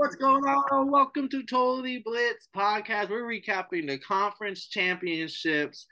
[0.00, 0.90] What's going on?
[0.90, 3.10] Welcome to Totally Blitz podcast.
[3.10, 5.86] We're recapping the conference championships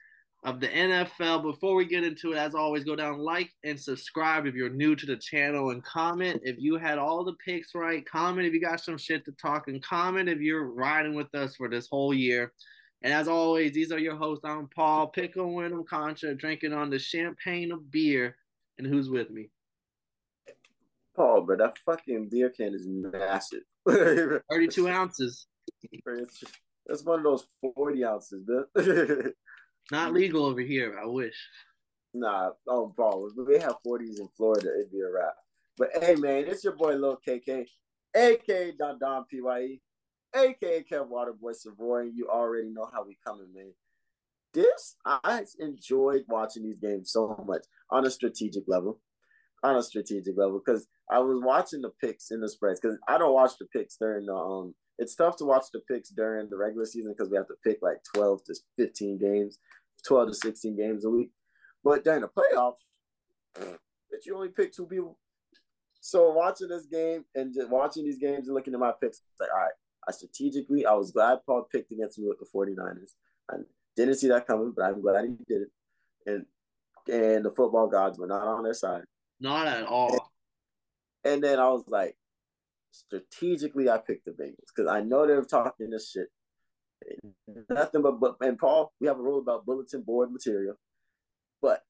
[0.45, 1.42] of the NFL.
[1.42, 4.96] Before we get into it, as always, go down, like, and subscribe if you're new
[4.96, 8.02] to the channel, and comment if you had all the picks right.
[8.06, 11.54] Comment if you got some shit to talk, and comment if you're riding with us
[11.56, 12.54] for this whole year.
[13.02, 14.43] And as always, these are your hosts.
[14.43, 18.38] I'm Paul, pick 'em, win 'em, contra, drinking on the champagne of beer.
[18.79, 19.50] And who's with me?
[21.14, 23.64] Paul, but that fucking beer can is massive.
[24.50, 25.46] 32 ounces.
[26.87, 29.33] That's one of those 40 ounces, man.
[29.91, 30.98] Not legal over here.
[31.02, 31.37] I wish.
[32.14, 32.92] Nah, oh,
[33.37, 35.34] if we have 40s in Florida, it'd be a wrap.
[35.77, 37.66] But hey, man, it's your boy Lil KK,
[38.14, 39.78] aka Don Don PYE,
[40.34, 42.11] aka Kev Waterboy Savoy.
[42.12, 43.73] You already know how we coming, man.
[44.52, 49.00] This I enjoyed watching these games so much on a strategic level,
[49.62, 53.19] on a strategic level because I was watching the picks in the spreads because I
[53.19, 54.75] don't watch the picks during the um.
[55.01, 57.79] It's tough to watch the picks during the regular season because we have to pick
[57.83, 59.59] like twelve to fifteen games,
[60.06, 61.31] twelve to sixteen games a week.
[61.84, 62.78] But during the playoffs,
[63.55, 65.19] that you only pick two people.
[66.00, 69.50] So watching this game and just watching these games and looking at my picks, like,
[69.53, 69.72] all right,
[70.09, 73.12] I strategically, I was glad Paul picked against me with the 49ers.
[73.50, 73.56] I
[73.97, 75.69] didn't see that coming, but I'm glad he did it.
[76.27, 76.47] And
[77.11, 79.05] and the football gods were not on their side.
[79.41, 80.33] Not at all.
[81.25, 82.17] And, then I was like,
[82.91, 86.28] strategically, I picked the Bengals because I know they're talking this shit.
[87.70, 90.75] Nothing but, but and Paul, we have a rule about bulletin board material,
[91.62, 91.83] but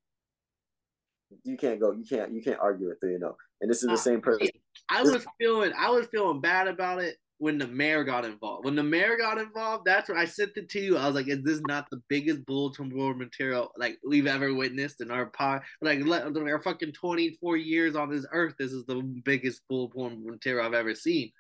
[1.44, 3.36] you can't go, you can't, you can't argue with it, you know.
[3.60, 4.48] And this is the ah, same person.
[4.88, 8.64] I was feeling, I was feeling bad about it when the mayor got involved.
[8.64, 10.97] When the mayor got involved, that's where I sent it to you.
[10.97, 15.00] I was like, "Is this not the biggest bulletin board material like we've ever witnessed
[15.00, 15.62] in our pod?
[15.81, 20.25] Like, our fucking twenty four years on this earth, this is the biggest bulletin board
[20.25, 21.33] material I've ever seen."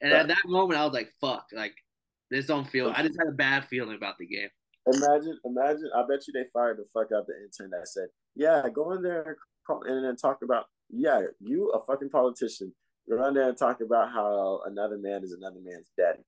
[0.00, 1.74] And at that moment, I was like, "Fuck!" Like,
[2.30, 2.92] this don't feel.
[2.94, 4.50] I just had a bad feeling about the game.
[4.86, 5.90] Imagine, imagine.
[5.94, 9.02] I bet you they fired the fuck out the intern that said, "Yeah, go in
[9.02, 9.38] there
[9.68, 12.74] and then talk about, yeah, you a fucking politician."
[13.10, 16.22] Run there and talk about how another man is another man's daddy.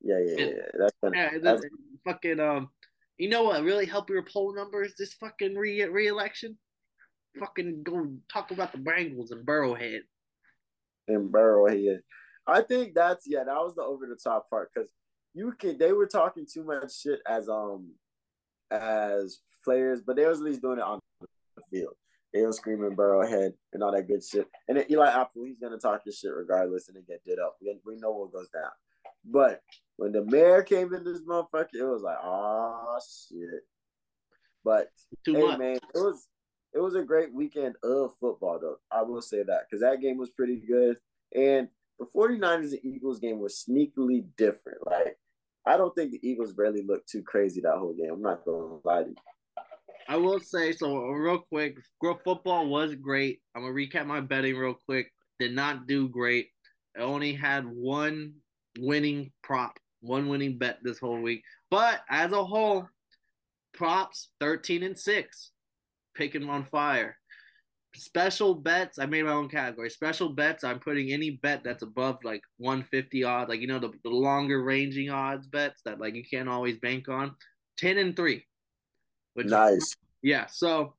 [0.00, 0.62] Yeah, yeah, yeah.
[0.78, 1.62] That's, yeah, that's
[2.04, 2.70] fucking um.
[3.18, 6.56] You know what really helped your poll numbers this fucking re re-election?
[7.38, 10.00] Fucking go talk about the Bengals and Burrowhead.
[11.06, 12.00] And Burrowhead.
[12.46, 14.90] I think that's yeah, that was the over the top part because
[15.34, 17.90] you can they were talking too much shit as um
[18.70, 21.94] as players, but they was at least doing it on the field.
[22.34, 24.46] Were screaming Burrowhead and all that good shit.
[24.68, 27.56] And then Eli Apple, he's gonna talk his shit regardless and then get did up.
[27.60, 28.70] We, we know what goes down.
[29.24, 29.62] But
[29.96, 32.98] when the mayor came in this motherfucker, it was like, oh
[33.28, 33.62] shit.
[34.64, 34.88] But
[35.24, 35.58] Too hey much.
[35.58, 36.28] man, it was
[36.72, 38.76] it was a great weekend of football though.
[38.90, 40.96] I will say that because that game was pretty good.
[41.34, 41.68] And
[41.98, 44.78] the 49ers and Eagles game was sneakily different.
[44.86, 45.18] Like,
[45.66, 48.10] I don't think the Eagles really looked too crazy that whole game.
[48.12, 49.16] I'm not gonna lie to you.
[50.10, 51.76] I will say so real quick.
[52.24, 53.40] Football was great.
[53.54, 55.06] I'm gonna recap my betting real quick.
[55.38, 56.48] Did not do great.
[56.98, 58.34] I only had one
[58.80, 61.44] winning prop, one winning bet this whole week.
[61.70, 62.88] But as a whole,
[63.72, 65.52] props 13 and 6.
[66.16, 67.16] Picking on fire.
[67.94, 69.90] Special bets, I made my own category.
[69.90, 73.92] Special bets, I'm putting any bet that's above like 150 odds, like you know, the,
[74.02, 77.36] the longer ranging odds bets that like you can't always bank on.
[77.78, 78.44] 10 and 3.
[79.34, 79.94] Which nice.
[80.22, 80.94] Yeah, so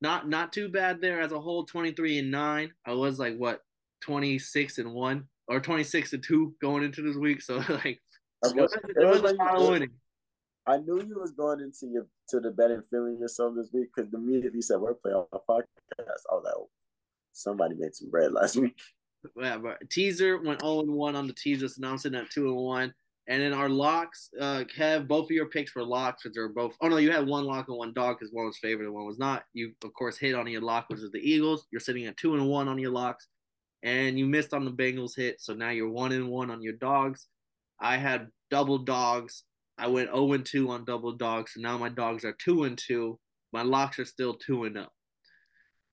[0.00, 1.64] not not too bad there as a whole.
[1.64, 2.72] Twenty three and nine.
[2.86, 3.60] I was like what
[4.00, 7.42] twenty six and one or twenty six and two going into this week.
[7.42, 8.00] So like,
[8.44, 9.90] it was, it was like winning.
[10.66, 14.12] I knew you was going into your to the betting feeling yourself this week because
[14.14, 15.64] immediately said we're playing on a podcast.
[15.98, 16.68] I was like, oh,
[17.32, 18.80] somebody made some bread last week.
[19.36, 22.94] Yeah, but teaser went 0 and 1 on the teaser, announcing at 2 and 1.
[23.28, 26.74] And then our locks, uh, Kev, both of your picks were locks, which are both.
[26.80, 29.06] Oh no, you had one lock and one dog because one was favored and one
[29.06, 29.44] was not.
[29.52, 31.66] You of course hit on your lock, which is the Eagles.
[31.70, 33.28] You're sitting at two and one on your locks,
[33.84, 36.74] and you missed on the Bengals hit, so now you're one and one on your
[36.74, 37.28] dogs.
[37.80, 39.44] I had double dogs.
[39.78, 42.64] I went zero oh and two on double dogs, so now my dogs are two
[42.64, 43.20] and two.
[43.52, 44.92] My locks are still two and up.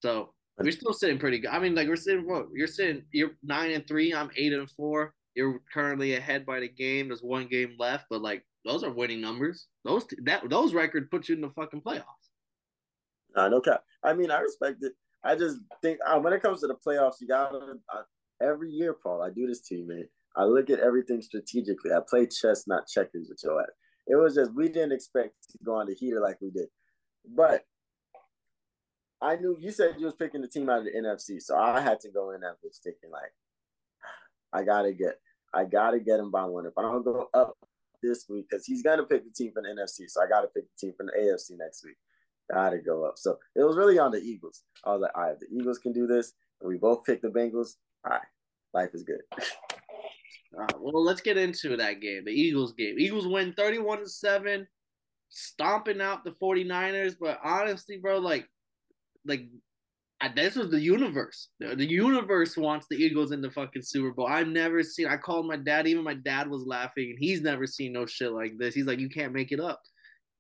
[0.01, 1.51] So we're still sitting pretty good.
[1.51, 2.27] I mean, like we're sitting.
[2.27, 3.03] What you're sitting?
[3.11, 4.13] You're nine and three.
[4.13, 5.13] I'm eight and four.
[5.35, 7.07] You're currently ahead by the game.
[7.07, 9.67] There's one game left, but like those are winning numbers.
[9.85, 12.03] Those that those records put you in the fucking playoffs.
[13.35, 13.61] I know.
[13.61, 13.83] Cap.
[14.03, 14.93] I mean, I respect it.
[15.23, 18.01] I just think uh, when it comes to the playoffs, you got to uh,
[18.41, 19.21] every year, Paul.
[19.21, 20.07] I do this to you, man.
[20.35, 21.91] I look at everything strategically.
[21.91, 23.69] I play chess, not checkers with your ass.
[24.07, 26.67] It was just we didn't expect to go on the heater like we did,
[27.35, 27.63] but
[29.21, 31.81] I knew you said you was picking the team out of the NFC, so I
[31.81, 33.31] had to go in that bitch thinking like,
[34.53, 35.15] I gotta get
[35.53, 36.65] I gotta get him by one.
[36.65, 37.57] If I don't go up
[38.01, 40.63] this week, because he's gonna pick the team from the NFC, so I gotta pick
[40.63, 41.97] the team from the AFC next week.
[42.51, 43.17] Gotta go up.
[43.17, 44.63] So it was really on the Eagles.
[44.83, 47.29] I was like, all right, the Eagles can do this, and we both picked the
[47.29, 47.75] Bengals,
[48.05, 48.21] all right,
[48.73, 49.21] life is good.
[50.51, 52.95] Well, let's get into that game, the Eagles game.
[52.97, 54.67] Eagles win 31 to 7,
[55.29, 57.15] stomping out the 49ers.
[57.19, 58.47] But honestly, bro, like,
[59.25, 59.47] like
[60.35, 61.49] this was the universe.
[61.59, 64.27] The, universe wants the Eagles in the fucking Super Bowl.
[64.27, 65.07] I've never seen.
[65.07, 65.87] I called my dad.
[65.87, 68.75] Even my dad was laughing, and he's never seen no shit like this.
[68.75, 69.81] He's like, you can't make it up.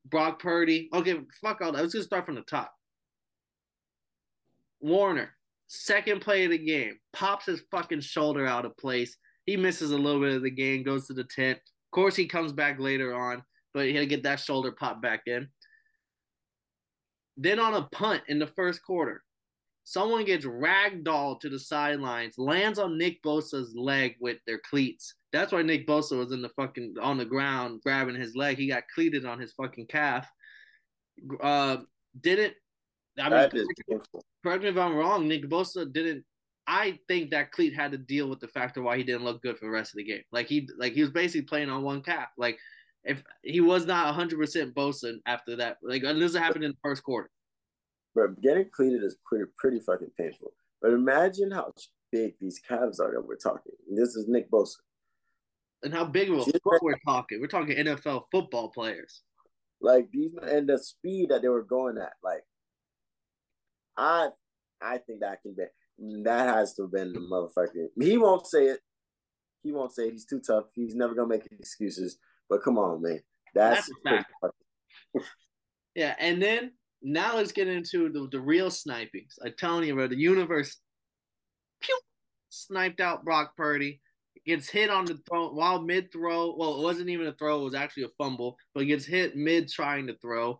[0.05, 0.89] Brock Purdy.
[0.93, 1.81] Okay, fuck all that.
[1.81, 2.73] Let's just start from the top.
[4.81, 5.29] Warner,
[5.67, 9.15] second play of the game, pops his fucking shoulder out of place.
[9.45, 11.57] He misses a little bit of the game, goes to the tent.
[11.57, 13.43] Of course, he comes back later on,
[13.73, 15.47] but he'll get that shoulder pop back in.
[17.37, 19.23] Then on a punt in the first quarter,
[19.89, 25.15] someone gets ragdolled to the sidelines, lands on Nick Bosa's leg with their cleats.
[25.33, 28.57] That's why Nick Bosa was in the fucking on the ground grabbing his leg.
[28.57, 30.29] He got cleated on his fucking calf.
[31.41, 31.77] Uh,
[32.21, 32.53] didn't
[33.19, 33.65] I mean,
[34.43, 35.27] correct, me if I'm wrong.
[35.27, 36.23] Nick Bosa didn't.
[36.67, 39.57] I think that cleat had to deal with the factor why he didn't look good
[39.57, 40.21] for the rest of the game.
[40.31, 42.27] Like he, like he was basically playing on one calf.
[42.37, 42.59] Like
[43.03, 47.03] if he was not 100 percent Bosa after that, like this happened in the first
[47.03, 47.31] quarter.
[48.27, 50.53] Getting cleated is pretty pretty fucking painful.
[50.81, 51.73] But imagine how
[52.11, 53.73] big these calves are that we're talking.
[53.89, 54.77] This is Nick Bosa.
[55.83, 57.39] And how big of a foot we're talking.
[57.39, 59.21] We're talking NFL football players.
[59.81, 62.13] Like these and the speed that they were going at.
[62.23, 62.43] Like
[63.97, 64.29] I
[64.81, 65.63] I think that can be
[66.23, 67.87] that has to have been the motherfucker.
[67.99, 68.79] He won't say it.
[69.63, 70.13] He won't say it.
[70.13, 70.65] He's too tough.
[70.73, 72.17] He's never gonna make excuses.
[72.49, 73.21] But come on, man.
[73.53, 74.25] That's, That's
[75.95, 79.35] yeah, and then now let's get into the, the real snipings.
[79.43, 80.77] I'm telling you, bro, the universe
[81.81, 81.97] pew,
[82.49, 84.01] sniped out Brock Purdy.
[84.45, 86.55] Gets hit on the throw while mid throw.
[86.55, 89.69] Well, it wasn't even a throw, it was actually a fumble, but gets hit mid
[89.69, 90.59] trying to throw.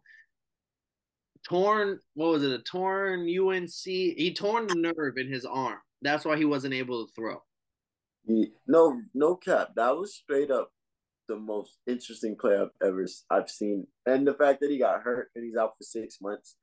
[1.47, 2.51] Torn, what was it?
[2.51, 3.71] A torn UNC.
[3.85, 5.79] He torn the nerve in his arm.
[6.01, 7.41] That's why he wasn't able to throw.
[8.67, 9.69] no, no cap.
[9.75, 10.71] That was straight up
[11.29, 15.29] the most interesting play I've ever I've seen, and the fact that he got hurt
[15.35, 16.57] and he's out for six months.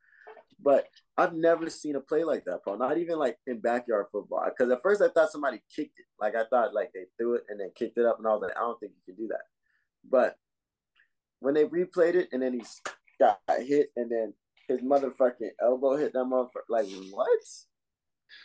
[0.61, 0.87] But
[1.17, 2.77] I've never seen a play like that, bro.
[2.77, 4.45] Not even like in backyard football.
[4.47, 6.07] Because at first I thought somebody kicked it.
[6.21, 8.57] Like I thought like they threw it and then kicked it up, and was like,
[8.57, 9.45] I don't think you can do that.
[10.11, 10.37] But
[11.41, 12.63] when they replayed it and then he
[13.21, 14.35] got hit and then
[14.69, 17.29] his motherfucking elbow hit that motherfucker, like what?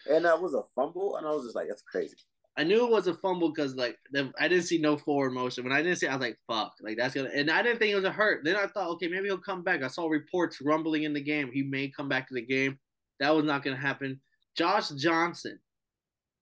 [0.09, 2.18] And that was a fumble, and I was just like, that's crazy.
[2.61, 5.63] I knew it was a fumble because like the, I didn't see no forward motion.
[5.63, 7.31] When I didn't see, it, I was like, "Fuck!" Like that's gonna.
[7.33, 8.43] And I didn't think it was a hurt.
[8.43, 9.81] Then I thought, okay, maybe he'll come back.
[9.81, 11.49] I saw reports rumbling in the game.
[11.51, 12.77] He may come back to the game.
[13.19, 14.21] That was not gonna happen.
[14.55, 15.57] Josh Johnson,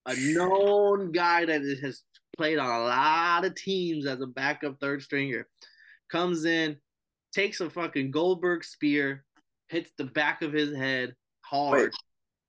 [0.04, 2.02] a known guy that has
[2.36, 5.48] played on a lot of teams as a backup third stringer,
[6.12, 6.76] comes in,
[7.32, 9.24] takes a fucking Goldberg spear,
[9.68, 11.14] hits the back of his head
[11.46, 11.80] hard.
[11.80, 11.92] Wait,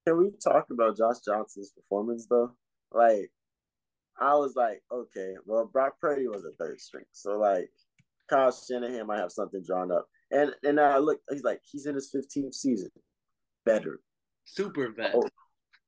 [0.05, 2.51] can we talk about Josh Johnson's performance though?
[2.91, 3.31] Like
[4.19, 7.69] I was like, okay, well, Brock Purdy was a third string, so like
[8.29, 10.07] Kyle Shanahan might have something drawn up.
[10.31, 12.89] And and I look, he's like, he's in his 15th season,
[13.65, 13.99] better,
[14.45, 15.13] super better.
[15.15, 15.27] Oh,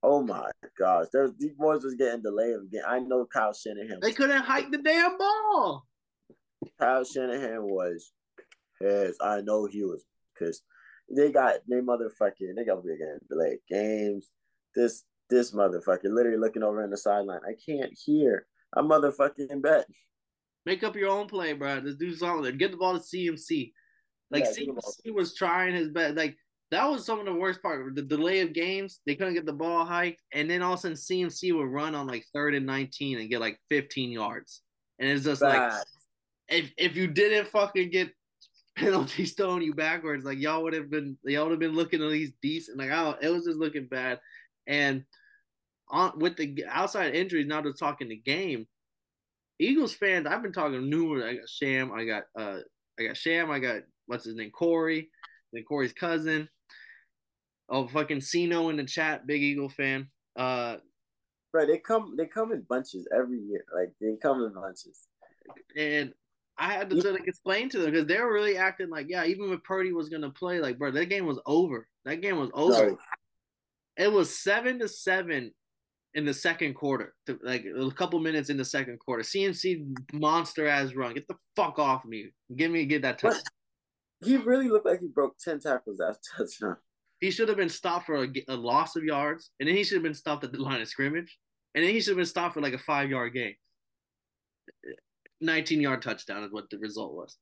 [0.04, 2.84] oh my gosh, there's these boys was getting delayed again.
[2.88, 4.00] I know Kyle Shanahan.
[4.02, 5.86] They couldn't hike the damn ball.
[6.80, 8.12] Kyle Shanahan was
[8.82, 9.22] pissed.
[9.22, 10.06] I know he was
[10.38, 10.64] pissed.
[11.10, 14.30] They got they motherfucking they got to be getting delayed games.
[14.76, 17.42] This this motherfucker literally looking over in the sideline.
[17.48, 18.46] I can't hear.
[18.76, 19.86] I motherfucking bet.
[20.66, 21.82] Make up your own play, bro.
[21.82, 22.58] Just do something.
[22.58, 23.72] Get the ball to CMC.
[24.32, 26.16] Like yeah, CMC was trying his best.
[26.16, 26.36] Like
[26.72, 27.94] that was some of the worst part.
[27.96, 30.82] The delay of games, they couldn't get the ball hiked, and then all of a
[30.82, 34.62] sudden CMC would run on like third and nineteen and get like fifteen yards,
[35.00, 35.74] and it's just Bad.
[35.74, 35.84] like
[36.50, 38.12] if if you didn't fucking get
[38.76, 42.08] penalties thrown you backwards, like y'all would have been y'all would have been looking at
[42.08, 42.78] least decent.
[42.78, 44.20] Like I, it was just looking bad,
[44.66, 45.04] and
[45.90, 48.68] on with the outside injuries, now to talking the game.
[49.60, 51.26] Eagles fans, I've been talking numerous.
[51.26, 52.60] I got Sham, I got uh,
[53.00, 55.10] I got Sham, I got what's his name, Corey,
[55.52, 56.50] then Corey's cousin.
[57.70, 60.10] Oh, fucking Sino in the chat, big Eagle fan.
[60.38, 60.78] Uh,
[61.54, 63.64] right, they come, they come in bunches every year.
[63.74, 65.08] Like they come in bunches.
[65.78, 66.14] And
[66.58, 69.52] I had to like, explain to them because they were really acting like, yeah, even
[69.52, 71.88] if Purdy was gonna play, like, bro, that game was over.
[72.06, 72.74] That game was over.
[72.74, 72.96] Sorry.
[73.98, 75.52] It was seven to seven
[76.16, 79.24] in the second quarter, to, like a couple minutes in the second quarter.
[79.24, 81.14] CMC monster ass run.
[81.14, 82.32] Get the fuck off me.
[82.56, 83.42] Give me get that touchdown.
[84.24, 86.78] He really looked like he broke ten tackles that touchdown.
[87.20, 89.96] He should have been stopped for a, a, loss of yards, and then he should
[89.96, 91.38] have been stopped at the line of scrimmage,
[91.74, 93.56] and then he should have been stopped for like a five yard gain.
[95.42, 97.38] 19 yard touchdown is what the result was.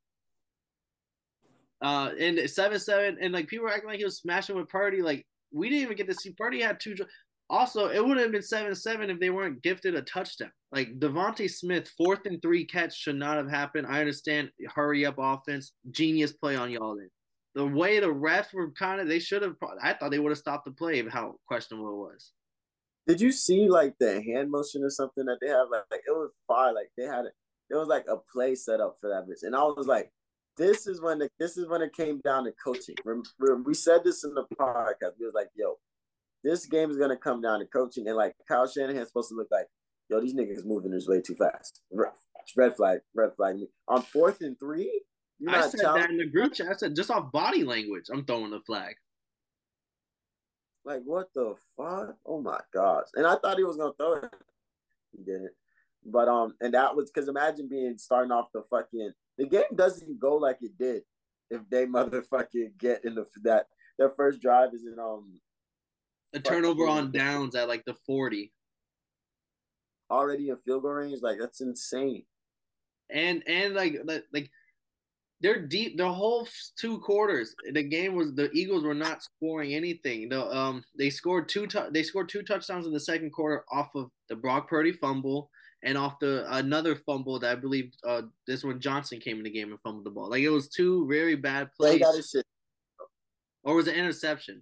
[1.81, 5.01] Uh, and seven seven, and like people were acting like he was smashing with Purdy.
[5.01, 6.95] Like we didn't even get to see Purdy had two.
[7.51, 10.51] Also, it would have been seven seven if they weren't gifted a touchdown.
[10.71, 13.87] Like DeVonta Smith, fourth and three catch should not have happened.
[13.87, 16.95] I understand hurry up offense, genius play on y'all.
[16.95, 17.09] Then
[17.53, 19.55] the way the refs were kind of, they should have.
[19.83, 21.05] I thought they would have stopped the play.
[21.09, 22.31] How questionable it was.
[23.05, 25.67] Did you see like the hand motion or something that they have?
[25.69, 26.73] Like, like it was fire.
[26.73, 27.33] Like they had it.
[27.69, 30.09] It was like a play set up for that bitch, and I was like,
[30.57, 32.95] this is when the, this is when it came down to coaching.
[33.65, 35.13] We said this in the podcast.
[35.19, 35.77] We was like, yo,
[36.43, 39.49] this game is gonna come down to coaching, and like Kyle Shanahan's supposed to look
[39.51, 39.67] like,
[40.09, 41.81] yo, these niggas moving this way too fast.
[42.55, 43.57] Red flag, red flag.
[43.87, 45.03] On fourth and three,
[45.47, 46.67] I said that in the group chat.
[46.69, 48.95] I said just off body language, I'm throwing the flag.
[50.83, 52.15] Like what the fuck?
[52.25, 53.05] Oh my gosh!
[53.15, 54.33] And I thought he was gonna throw it.
[55.15, 55.51] He didn't.
[56.05, 60.19] But um, and that was because imagine being starting off the fucking the game doesn't
[60.19, 61.03] go like it did
[61.49, 63.67] if they motherfucking get in the that
[63.99, 65.39] their first drive is in um
[66.33, 68.51] a turnover on downs at like the forty.
[70.09, 72.23] Already in field goal range, like that's insane.
[73.09, 73.97] And and like
[74.33, 74.49] like
[75.41, 76.47] they're deep the whole
[76.79, 80.29] two quarters the game was the eagles were not scoring anything.
[80.29, 83.95] The, um they scored two tu- they scored two touchdowns in the second quarter off
[83.95, 85.49] of the brock purdy fumble
[85.83, 89.49] and off the another fumble that i believe uh this one johnson came in the
[89.49, 90.29] game and fumbled the ball.
[90.29, 92.03] Like it was two very bad plays.
[93.63, 94.61] or was it interception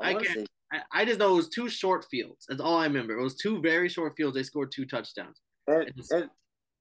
[0.00, 2.78] Oh, i, I can't I, I just know it was two short fields that's all
[2.78, 6.30] i remember it was two very short fields they scored two touchdowns and, and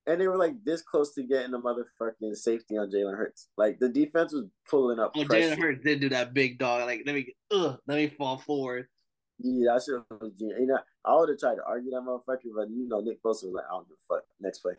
[0.09, 3.49] and they were like this close to getting a motherfucking safety on Jalen Hurts.
[3.57, 5.11] Like the defense was pulling up.
[5.15, 6.81] Oh, Jalen Hurts did do that big dog.
[6.87, 8.87] Like let me, ugh, let me fall forward.
[9.37, 10.31] Yeah, I should have.
[10.37, 13.43] You know, I would have tried to argue that motherfucker, but you know, Nick Bosa
[13.45, 14.73] was like, "I don't give a fuck." Next play.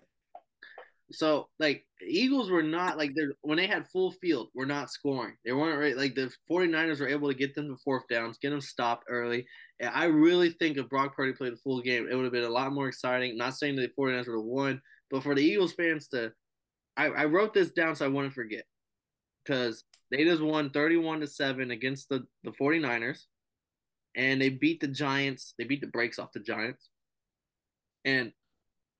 [1.12, 5.35] So like Eagles were not like they're when they had full field, we're not scoring.
[5.45, 5.97] They weren't right.
[5.97, 9.47] Like the 49ers were able to get them to fourth downs, get them stopped early.
[9.81, 12.45] And I really think if Brock Purdy played the full game, it would have been
[12.45, 13.37] a lot more exciting.
[13.37, 16.33] Not saying that the 49ers would have won, but for the Eagles fans to,
[16.97, 18.64] I, I wrote this down so I wouldn't forget
[19.45, 23.25] because they just won 31 to 7 against the, the 49ers
[24.17, 25.55] and they beat the Giants.
[25.59, 26.88] They beat the brakes off the Giants.
[28.05, 28.33] And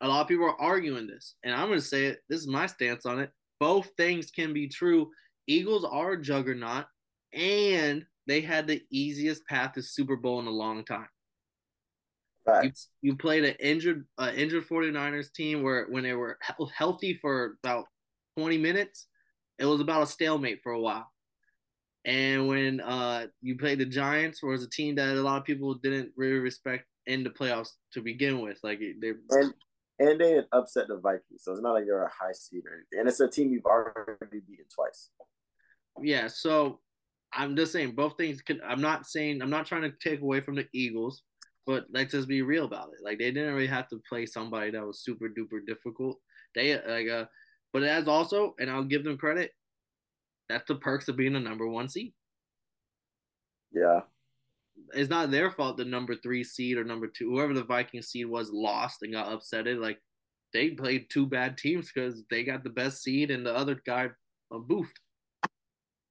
[0.01, 1.35] a lot of people are arguing this.
[1.45, 2.21] And I'm going to say it.
[2.29, 3.31] This is my stance on it.
[3.59, 5.11] Both things can be true.
[5.47, 6.87] Eagles are a juggernaut
[7.33, 11.09] and they had the easiest path to Super Bowl in a long time.
[12.65, 16.39] You, you played an injured uh, injured 49ers team where when they were
[16.75, 17.85] healthy for about
[18.39, 19.07] 20 minutes,
[19.59, 21.11] it was about a stalemate for a while.
[22.05, 25.75] And when uh, you played the Giants, was a team that a lot of people
[25.75, 28.59] didn't really respect in the playoffs to begin with.
[28.63, 29.53] Like they and
[30.01, 32.99] and they upset the Vikings, so it's not like they're a high seed or anything.
[32.99, 35.11] And it's a team you've already beaten twice.
[36.03, 36.81] Yeah, so
[37.33, 38.43] I'm just saying both things.
[38.43, 41.23] Can, I'm not saying I'm not trying to take away from the Eagles
[41.71, 43.05] but let's just be real about it.
[43.05, 46.19] Like they didn't really have to play somebody that was super duper difficult.
[46.55, 47.27] They like uh,
[47.73, 49.53] but as also, and I'll give them credit.
[50.49, 52.13] That's the perks of being a number one seed.
[53.73, 54.01] Yeah,
[54.95, 55.77] it's not their fault.
[55.77, 59.29] The number three seed or number two, whoever the Viking seed was, lost and got
[59.29, 59.81] upsetted.
[59.81, 59.99] Like
[60.53, 64.11] they played two bad teams because they got the best seed and the other guy
[64.53, 64.97] uh, boofed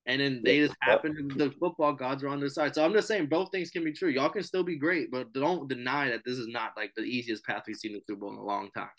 [0.10, 2.74] and then they just happen the football gods are on their side.
[2.74, 4.10] So I'm just saying both things can be true.
[4.10, 7.46] Y'all can still be great, but don't deny that this is not like the easiest
[7.46, 8.90] path we've seen in the Super Bowl in a long time.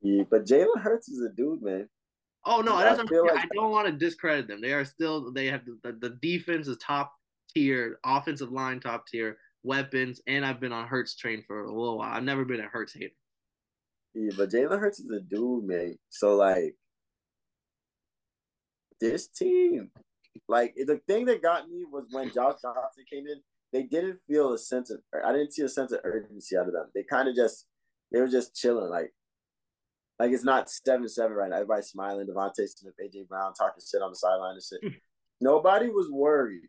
[0.00, 1.88] Yeah, but Jalen Hurts is a dude, man.
[2.44, 4.60] Oh no, I, like- I don't want to discredit them.
[4.60, 7.12] They are still they have the, the, the defense is top
[7.52, 11.98] tier, offensive line top tier, weapons, and I've been on Hurts train for a little
[11.98, 12.12] while.
[12.12, 13.14] I've never been a Hurts hater.
[14.14, 15.96] Yeah, but Jalen Hurts is a dude, man.
[16.10, 16.74] So like
[19.00, 19.90] this team,
[20.48, 23.40] like the thing that got me was when Josh Johnson came in,
[23.72, 26.74] they didn't feel a sense of I didn't see a sense of urgency out of
[26.74, 26.86] them.
[26.94, 27.66] They kind of just
[28.12, 29.12] they were just chilling, like
[30.18, 31.56] like it's not seven seven right now.
[31.56, 32.26] Everybody's smiling.
[32.26, 35.00] DeVonta Smith, AJ Brown talking shit on the sideline and shit.
[35.40, 36.68] Nobody was worried.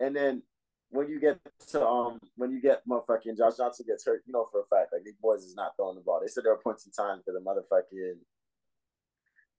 [0.00, 0.42] And then
[0.90, 1.38] when you get
[1.70, 4.92] to um when you get motherfucking Josh Johnson gets hurt, you know for a fact
[4.92, 6.20] like these boys is not throwing the ball.
[6.20, 8.14] They said there were points in time for the motherfucking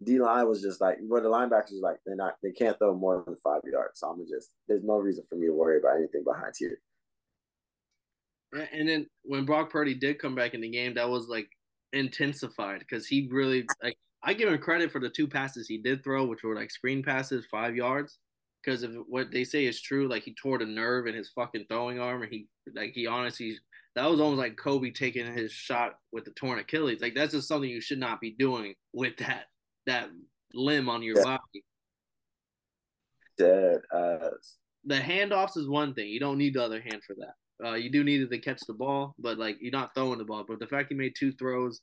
[0.04, 2.96] D line was just like where the linebackers was like they're not they can't throw
[2.96, 4.00] more than five yards.
[4.00, 6.80] So I'm just there's no reason for me to worry about anything behind here.
[8.74, 11.48] And then when Brock Purdy did come back in the game, that was like
[11.94, 16.04] intensified because he really like I give him credit for the two passes he did
[16.04, 18.18] throw, which were like screen passes, five yards.
[18.64, 21.66] Because if what they say is true, like he tore the nerve in his fucking
[21.70, 23.58] throwing arm, and he like he honestly
[23.96, 27.02] that was almost like Kobe taking his shot with the torn Achilles.
[27.02, 29.46] Like that's just something you should not be doing with that
[29.86, 30.10] that
[30.54, 31.24] limb on your yeah.
[31.24, 31.64] body.
[33.38, 34.58] Dead ass.
[34.86, 36.10] The handoffs is one thing.
[36.10, 37.66] You don't need the other hand for that.
[37.66, 40.26] Uh, you do need it to catch the ball, but like you're not throwing the
[40.26, 40.46] ball.
[40.48, 41.82] But the fact he made two throws,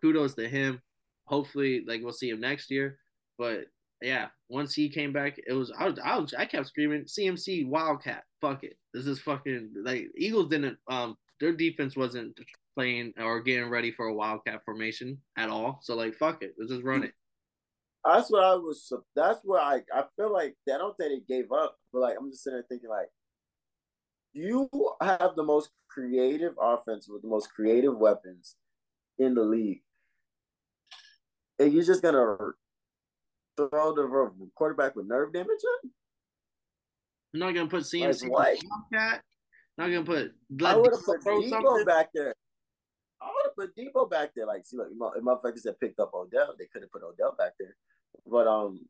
[0.00, 0.80] kudos to him.
[1.26, 2.98] Hopefully, like we'll see him next year.
[3.36, 3.66] But
[4.00, 7.68] yeah, once he came back, it was I was I, was, I kept screaming CMC
[7.68, 8.22] Wildcat.
[8.40, 8.76] Fuck it.
[8.94, 12.38] This is fucking like Eagles didn't um their defense wasn't
[12.76, 15.80] playing or getting ready for a Wildcat formation at all.
[15.82, 17.12] So like fuck it, let's just run it.
[18.04, 18.92] That's what I was.
[19.16, 22.30] That's what I I feel like I don't think they gave up, but like I'm
[22.30, 23.08] just sitting there thinking like
[24.32, 24.68] you
[25.00, 28.56] have the most creative offense with the most creative weapons
[29.18, 29.82] in the league.
[31.58, 32.36] And you're just gonna
[33.66, 35.48] throw the quarterback with nerve damage
[35.84, 35.90] in?
[37.34, 38.60] I'm not gonna put CMC like.
[39.76, 40.32] Not gonna put.
[40.64, 41.84] I would have put Deebo something.
[41.84, 42.34] back there.
[43.20, 44.46] I would have put Deebo back there.
[44.46, 47.52] Like, see, like if motherfuckers had picked up Odell, they could have put Odell back
[47.58, 47.76] there.
[48.26, 48.80] But um,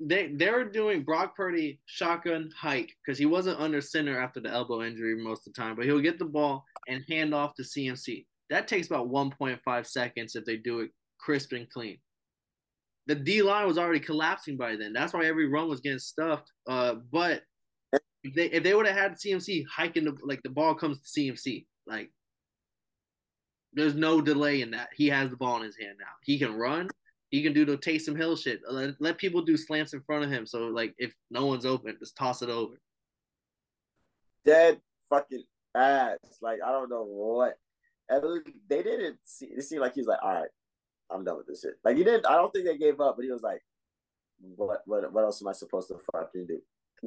[0.00, 4.82] they they're doing Brock Purdy shotgun hike because he wasn't under center after the elbow
[4.82, 8.26] injury most of the time, but he'll get the ball and hand off to CMC.
[8.50, 11.98] That takes about 1.5 seconds if they do it crisp and clean.
[13.06, 14.92] The D line was already collapsing by then.
[14.92, 16.50] That's why every run was getting stuffed.
[16.66, 17.42] Uh, but
[18.22, 21.20] if they if they would have had CMC hiking the like the ball comes to
[21.20, 22.10] CMC, like
[23.74, 24.88] there's no delay in that.
[24.94, 26.06] He has the ball in his hand now.
[26.22, 26.88] He can run.
[27.30, 28.60] He can do the Taysom Hill shit.
[28.70, 30.46] Let, let people do slants in front of him.
[30.46, 32.74] So like if no one's open, just toss it over.
[34.44, 34.80] Dead
[35.10, 35.44] fucking
[35.74, 36.18] ass.
[36.40, 37.58] Like I don't know what.
[38.68, 39.46] They didn't see.
[39.46, 40.50] It seemed like he was like, all right,
[41.10, 41.74] I'm done with this shit.
[41.84, 42.26] Like he didn't.
[42.26, 43.62] I don't think they gave up, but he was like,
[44.56, 46.60] what what what else am I supposed to fucking do?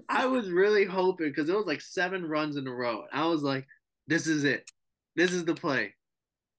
[0.10, 3.06] I was really hoping because it was like seven runs in a row.
[3.12, 3.66] I was like,
[4.08, 4.70] this is it.
[5.16, 5.94] This is the play.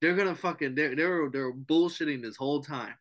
[0.00, 2.94] They're gonna fucking they're they're they're bullshitting this whole time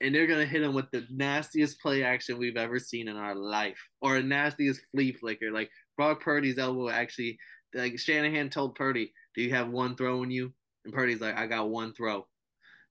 [0.00, 3.34] and they're gonna hit him with the nastiest play action we've ever seen in our
[3.34, 5.50] life, or a nastiest flea flicker.
[5.50, 7.38] Like Brock Purdy's elbow actually,
[7.74, 10.52] like Shanahan told Purdy, "Do you have one throw in you?"
[10.84, 12.26] And Purdy's like, "I got one throw,"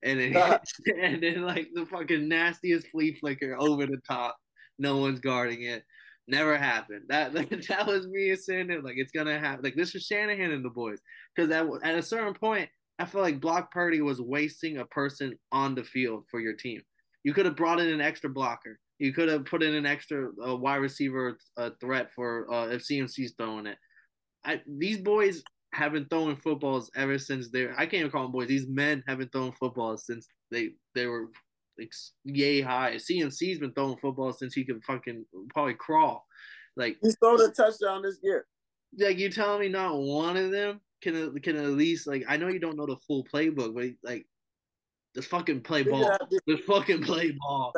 [0.04, 0.36] and then
[1.02, 4.38] and then like the fucking nastiest flea flicker over the top.
[4.80, 5.84] No one's guarding it.
[6.28, 7.04] Never happened.
[7.10, 8.84] That like, that was me saying it.
[8.84, 9.64] Like it's gonna happen.
[9.64, 11.00] Like this is Shanahan and the boys.
[11.36, 15.38] Because at, at a certain point, I feel like Brock Purdy was wasting a person
[15.52, 16.82] on the field for your team.
[17.24, 18.80] You could have brought in an extra blocker.
[19.00, 22.84] You could have put in an extra uh, wide receiver uh, threat for uh, if
[22.84, 23.78] CMC's throwing it.
[24.46, 25.42] I, these boys
[25.74, 27.70] have been throwing footballs ever since they.
[27.70, 28.48] I can't even call them boys.
[28.48, 31.30] These men have been throwing footballs since they they were
[31.78, 31.92] like
[32.24, 32.96] yay high.
[32.96, 36.26] CMC's been throwing footballs since he could fucking probably crawl.
[36.76, 38.46] Like he's thrown a touchdown this year.
[38.98, 42.50] Like you telling me not one of them can can at least like I know
[42.50, 44.28] you don't know the full playbook, but like
[45.16, 46.16] just fucking play ball.
[46.48, 47.74] Just fucking play ball.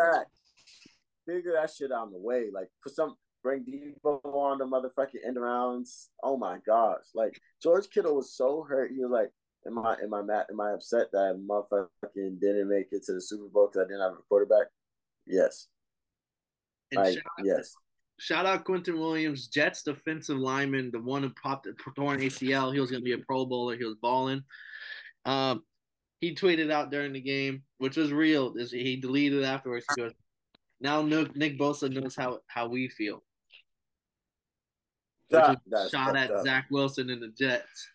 [1.27, 2.49] Figure that shit out of the way.
[2.53, 6.09] Like for some bring Deebo on the motherfucking end rounds.
[6.23, 7.03] Oh my gosh.
[7.13, 8.91] Like George Kittle was so hurt.
[8.91, 9.29] He was like,
[9.67, 13.21] Am I am I mad am I upset that motherfucking didn't make it to the
[13.21, 14.67] Super Bowl because I didn't have a quarterback?
[15.27, 15.67] Yes.
[16.93, 17.75] like, shout yes.
[18.19, 22.73] shout out Quinnen Williams, Jets defensive lineman, the one who popped torn ACL.
[22.73, 23.75] He was gonna be a pro bowler.
[23.75, 24.43] He was balling.
[25.25, 25.63] Um,
[26.21, 28.53] he tweeted out during the game, which was real.
[28.55, 29.85] He deleted it afterwards.
[29.95, 30.13] He goes,
[30.79, 33.23] "Now Nick, Nick Bosa knows how how we feel."
[35.29, 35.59] That,
[35.91, 36.45] shot at up.
[36.45, 37.89] Zach Wilson and the Jets,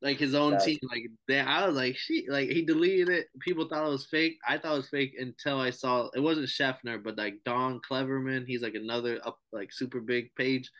[0.00, 0.78] like his own that's, team.
[0.90, 3.26] Like they, I was like, she, like he deleted it.
[3.40, 4.38] People thought it was fake.
[4.46, 8.44] I thought it was fake until I saw it wasn't Schefter, but like Dov Kleiman.
[8.46, 10.70] He's like another up like super big page.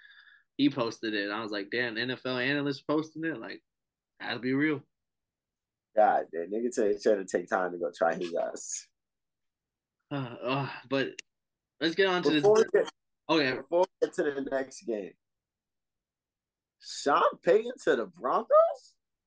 [0.56, 1.30] He posted it.
[1.30, 3.40] I was like, damn, NFL analyst posting it.
[3.40, 3.62] Like,
[4.20, 4.82] to be real.
[5.96, 8.86] God, that nigga tell trying to take time to go try his ass.
[10.12, 11.08] Uh, uh, but
[11.80, 12.66] let's get on to before this.
[12.70, 12.90] Get,
[13.30, 13.56] okay.
[13.56, 15.12] Before we get to the next game,
[16.82, 18.48] Sean Payton to the Broncos?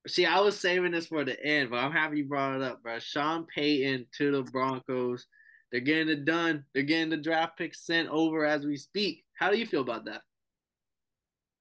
[0.07, 2.83] See, I was saving this for the end, but I'm happy you brought it up,
[2.83, 2.99] bro.
[2.99, 5.25] Sean Payton to the Broncos.
[5.71, 6.65] They're getting it done.
[6.73, 9.23] They're getting the draft pick sent over as we speak.
[9.33, 10.21] How do you feel about that?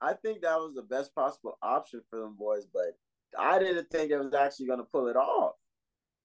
[0.01, 2.99] I think that was the best possible option for them boys, but
[3.39, 5.55] I didn't think it was actually going to pull it off.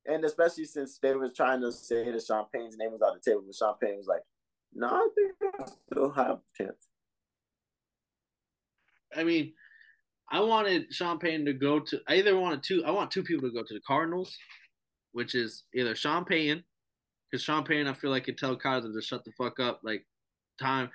[0.06, 3.22] And especially since they was trying to say that Sean Payton's name was on the
[3.32, 4.24] table, but Sean Payton was like,
[4.74, 6.88] no, I think I still have a chance.
[9.16, 9.54] I mean,
[10.32, 13.50] I wanted Sean Payton to go to, I either wanted two, I want two people
[13.50, 14.38] to go to the Cardinals,
[15.12, 16.64] which is either Sean Payton,
[17.30, 19.82] because Sean Payton, I feel like could tell Kyler to shut the fuck up.
[19.84, 20.06] Like,
[20.60, 20.90] time,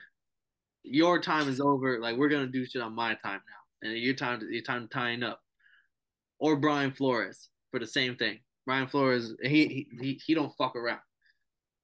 [0.83, 1.99] your time is over.
[1.99, 3.89] Like, we're to do shit on my time now.
[3.89, 5.41] And your time, your time tying up
[6.39, 8.39] or Brian Flores for the same thing.
[8.67, 11.01] Brian Flores, he he he don't fuck around.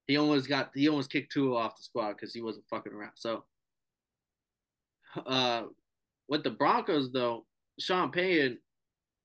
[0.07, 3.13] He almost got he almost kicked Tua off the squad because he wasn't fucking around.
[3.17, 3.45] So,
[5.27, 5.65] uh,
[6.31, 7.45] with the Broncos though,
[7.79, 8.59] Sean Payton,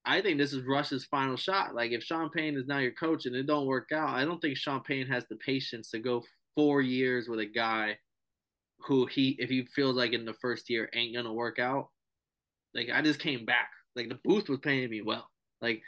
[0.05, 1.75] I think this is Russ's final shot.
[1.75, 4.41] Like if Sean Payton is now your coach and it don't work out, I don't
[4.41, 6.23] think Sean Payton has the patience to go
[6.55, 7.97] four years with a guy
[8.79, 11.89] who he if he feels like in the first year ain't gonna work out.
[12.73, 13.69] Like I just came back.
[13.95, 15.29] Like the booth was paying me well.
[15.61, 15.81] Like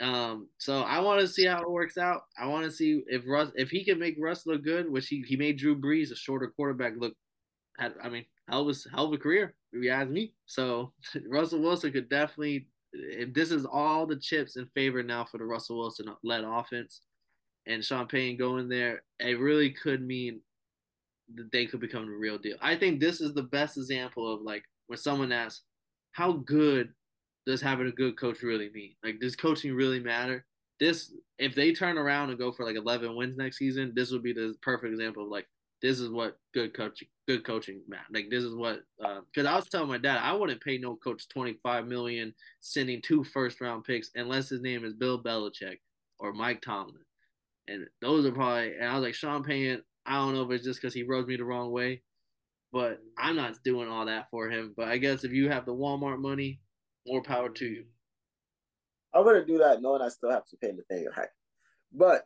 [0.00, 2.22] um, so I want to see how it works out.
[2.38, 5.22] I want to see if Russ, if he can make Russ look good, which he,
[5.22, 7.14] he made Drew Brees, a shorter quarterback, look.
[7.78, 10.32] Had, I mean, hell was hell of a career, if you ask me.
[10.46, 10.92] So
[11.28, 12.68] Russell Wilson could definitely.
[12.96, 17.00] If this is all the chips in favor now for the Russell Wilson led offense,
[17.66, 20.40] and Sean Payton going there, it really could mean
[21.34, 22.56] that they could become the real deal.
[22.62, 25.62] I think this is the best example of like when someone asks,
[26.12, 26.92] "How good
[27.46, 28.94] does having a good coach really mean?
[29.02, 30.44] Like, does coaching really matter?
[30.80, 34.22] This, if they turn around and go for like 11 wins next season, this would
[34.22, 35.46] be the perfect example of like,
[35.82, 38.00] this is what good coaching, good coaching, man.
[38.12, 40.96] Like, this is what, because uh, I was telling my dad, I wouldn't pay no
[40.96, 45.78] coach 25 million sending two first round picks unless his name is Bill Belichick
[46.18, 47.04] or Mike Tomlin.
[47.68, 50.64] And those are probably, and I was like, Sean Payton, I don't know if it's
[50.64, 52.02] just because he rode me the wrong way,
[52.72, 54.74] but I'm not doing all that for him.
[54.76, 56.60] But I guess if you have the Walmart money,
[57.06, 57.84] more power to you.
[59.14, 61.30] I'm gonna do that knowing I still have to pay Nathaniel Hackett.
[61.92, 62.24] But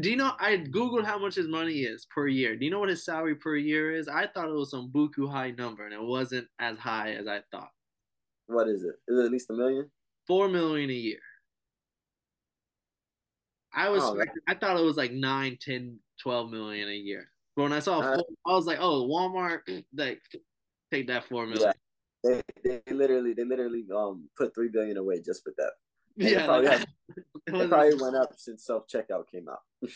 [0.00, 2.56] do you know I googled how much his money is per year?
[2.56, 4.08] Do you know what his salary per year is?
[4.08, 7.40] I thought it was some buku high number, and it wasn't as high as I
[7.50, 7.70] thought.
[8.46, 8.94] What is it?
[9.08, 9.90] Is it at least a million?
[10.26, 11.18] Four million a year.
[13.74, 17.30] I was oh, I thought it was like 9, 10, 12 million a year.
[17.54, 19.60] But when I saw uh, four, I was like, oh, Walmart,
[19.96, 20.20] like
[20.92, 21.72] take that four million.
[22.24, 22.40] Yeah.
[22.64, 25.72] They, they literally they literally um put three billion away just for that.
[26.18, 26.80] Yeah, it probably, like,
[27.46, 29.60] it probably went up since self checkout came out.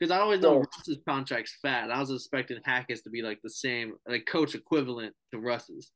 [0.00, 1.90] Because I always know so, Russ's contract's fat.
[1.90, 5.92] I was expecting Hackett's to be like the same, like coach equivalent to Russ's.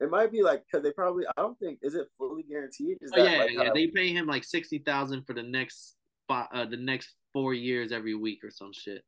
[0.00, 2.98] It might be like because they probably I don't think is it fully guaranteed.
[3.00, 3.70] Is oh, yeah, like yeah.
[3.74, 5.96] They pay him like sixty thousand for the next
[6.30, 9.02] uh, the next four years every week or some shit.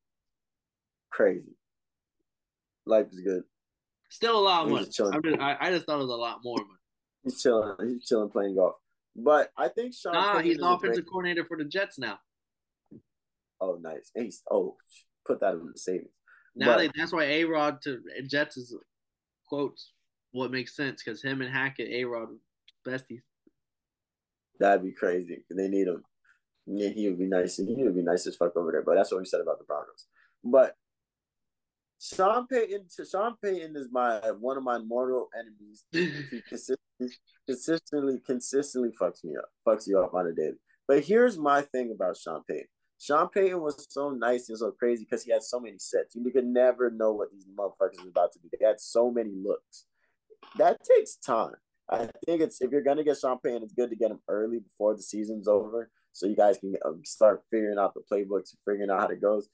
[1.10, 1.56] Crazy.
[2.86, 3.44] Life is good.
[4.10, 4.88] Still a lot of money.
[4.98, 6.78] I, mean, I, I, just thought it was a lot more money.
[7.22, 7.76] He's chilling.
[7.80, 8.74] He's chilling playing golf.
[9.16, 10.12] But I think Sean.
[10.12, 11.10] Nah, Payton he's offensive great...
[11.10, 12.18] coordinator for the Jets now.
[13.60, 14.10] Oh, nice.
[14.14, 14.76] And he's oh,
[15.26, 16.10] put that in the savings.
[16.56, 18.74] Now but, they, that's why A Rod to Jets is
[19.46, 19.92] quotes
[20.32, 22.28] what makes sense because him and Hackett, A Rod,
[22.86, 23.22] besties.
[24.58, 25.44] That'd be crazy.
[25.50, 26.04] They need him.
[26.66, 27.56] Yeah, he would be nice.
[27.56, 28.82] He would be nice as fuck over there.
[28.82, 30.06] But that's what we said about the Broncos.
[30.44, 30.76] But
[32.00, 35.84] Sean Payton, Sean Payton is my one of my mortal enemies.
[35.92, 36.76] he consistently,
[37.46, 40.58] consistently, consistently fucks me up, fucks you up on a daily.
[40.86, 42.66] But here's my thing about Sean Payton.
[43.00, 46.14] Sean Payton was so nice and so crazy because he had so many sets.
[46.14, 48.48] You could never know what these motherfuckers were about to do.
[48.52, 49.86] They had so many looks.
[50.58, 51.54] That takes time.
[51.88, 54.60] I think it's if you're gonna get Sean Payton, it's good to get him early
[54.60, 58.90] before the season's over, so you guys can um, start figuring out the playbooks, figuring
[58.90, 59.48] out how it goes.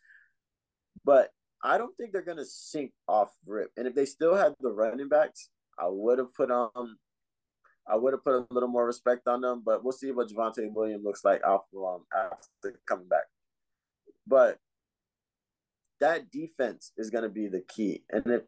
[1.04, 1.30] But
[1.62, 3.70] I don't think they're gonna sink off rip.
[3.76, 6.98] And if they still had the running backs, I would have put um
[7.88, 10.72] I would have put a little more respect on them, but we'll see what Javonte
[10.72, 13.24] Williams looks like after um, after coming back.
[14.26, 14.58] But
[16.00, 18.42] that defense is going to be the key, and if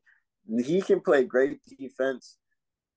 [0.66, 2.38] he can play great defense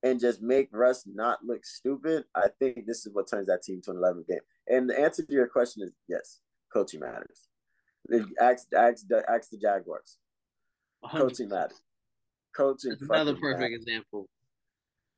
[0.04, 3.82] and just make Russ not look stupid, I think this is what turns that team
[3.84, 4.40] to an 11 game.
[4.68, 6.40] And the answer to your question is yes,
[6.74, 7.48] coaching matters.
[8.42, 10.18] Ask, ask, ask the Jaguars.
[11.06, 11.18] 100%.
[11.20, 11.82] Coaching matters.
[12.56, 12.96] Coaching.
[13.00, 13.76] Another perfect matters.
[13.76, 14.28] example.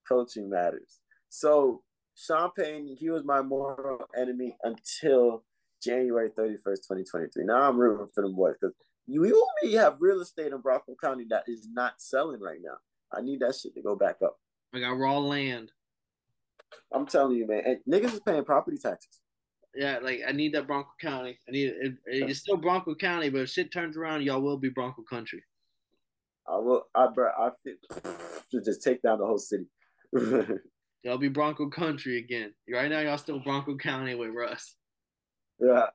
[0.07, 0.99] Coaching matters.
[1.33, 1.81] So
[2.13, 5.43] Sean Payton, he was my moral enemy until
[5.83, 7.45] January 31st, 2023.
[7.45, 8.75] Now I'm rooting for them boys because
[9.07, 9.23] you
[9.63, 12.75] only have real estate in Bronco County that is not selling right now.
[13.11, 14.37] I need that shit to go back up.
[14.75, 15.71] I got raw land.
[16.93, 17.63] I'm telling you, man.
[17.65, 19.19] And niggas is paying property taxes.
[19.73, 21.39] Yeah, like I need that Bronco County.
[21.49, 24.69] I need it, it's still Bronco County, but if shit turns around, y'all will be
[24.69, 25.43] Bronco Country.
[26.47, 26.83] I will.
[26.93, 27.49] I bro, I
[28.51, 29.65] should just take down the whole city.
[31.03, 32.53] y'all be Bronco Country again.
[32.71, 34.75] Right now, y'all still Bronco County with Russ.
[35.59, 35.87] Yeah.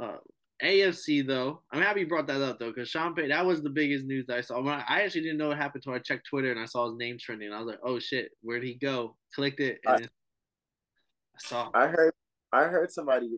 [0.00, 0.18] Uh,
[0.62, 3.70] AFC though, I'm happy you brought that up though, because Sean Payton, that was the
[3.70, 4.64] biggest news I saw.
[4.66, 6.96] I, I, actually didn't know what happened until I checked Twitter and I saw his
[6.96, 7.52] name trending.
[7.52, 9.16] I was like, oh shit, where'd he go?
[9.34, 11.70] Clicked it, and I, I saw.
[11.74, 12.14] I heard
[12.52, 13.28] I heard somebody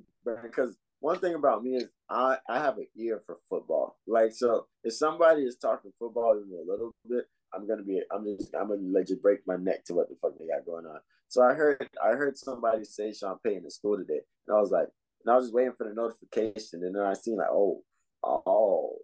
[0.43, 3.99] because one thing about me is I I have an ear for football.
[4.07, 8.01] Like so, if somebody is talking football to me a little bit, I'm gonna be
[8.13, 10.87] I'm just I'm gonna legit break my neck to what the fuck they got going
[10.87, 11.01] on.
[11.29, 14.71] So I heard I heard somebody say Sean Payton in school today, and I was
[14.71, 14.89] like,
[15.25, 17.83] and I was just waiting for the notification, and then I seen like, oh,
[18.25, 18.97] oh,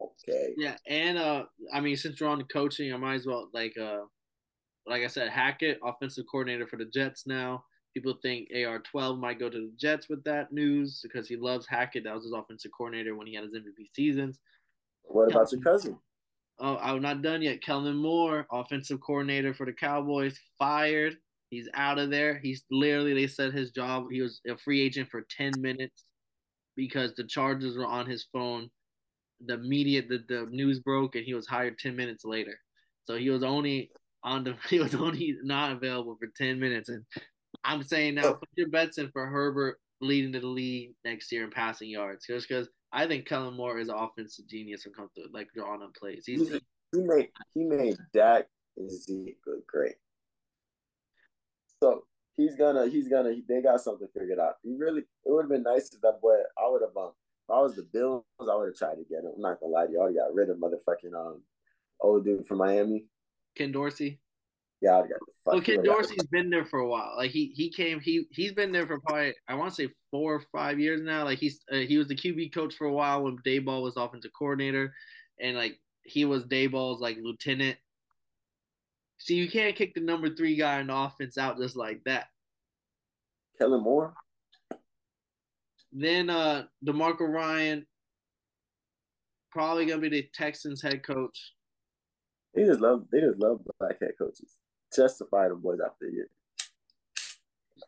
[0.00, 0.54] okay.
[0.56, 4.00] Yeah, and uh, I mean, since you're on coaching, I might as well like uh,
[4.86, 7.64] like I said, Hackett, offensive coordinator for the Jets now.
[7.94, 12.04] People think AR12 might go to the Jets with that news because he loves Hackett.
[12.04, 14.38] That was his offensive coordinator when he had his MVP seasons.
[15.04, 15.96] What about your cousin?
[16.58, 17.62] Oh, I'm not done yet.
[17.62, 21.16] Kellen Moore, offensive coordinator for the Cowboys, fired.
[21.50, 22.38] He's out of there.
[22.38, 26.04] He's literally, they said his job, he was a free agent for 10 minutes
[26.74, 28.70] because the Chargers were on his phone.
[29.46, 32.58] The media, the, the news broke, and he was hired 10 minutes later.
[33.04, 33.90] So he was only
[34.24, 36.88] on the, he was only not available for 10 minutes.
[36.88, 37.04] And
[37.64, 41.50] I'm saying now, put your bets in for Herbert leading the league next year in
[41.50, 42.26] passing yards.
[42.26, 45.82] Just because I think Kellen Moore is offensive genius when it comes to like drawing
[45.82, 46.24] up plays.
[46.24, 46.60] He's, he,
[46.92, 48.46] he made he made Dak
[48.78, 49.96] and Zeke look great.
[51.82, 52.04] So
[52.38, 54.54] he's gonna he's gonna they got something figured out.
[54.62, 57.12] He really it would have been nice if that boy I would have um
[57.46, 59.32] if I was the Bills I would have tried to get him.
[59.36, 59.98] I'm not gonna lie to you.
[59.98, 61.42] I already got rid of motherfucking um
[62.00, 63.04] old dude from Miami.
[63.54, 64.20] Ken Dorsey.
[64.82, 67.14] Yeah, I got well, Ken Dorsey's been there for a while.
[67.16, 70.34] Like he he came he he's been there for probably I want to say four
[70.34, 71.24] or five years now.
[71.24, 74.32] Like he's uh, he was the QB coach for a while when Daboll was offensive
[74.38, 74.92] coordinator,
[75.40, 77.78] and like he was Daboll's like lieutenant.
[79.18, 82.26] See, you can't kick the number three guy in the offense out just like that.
[83.58, 84.12] Kellen Moore.
[85.90, 87.86] Then uh DeMeco Ryan,
[89.50, 91.54] probably gonna be the Texans head coach.
[92.54, 94.58] They just love they just love black head coaches
[94.94, 96.28] justify them boys after a year.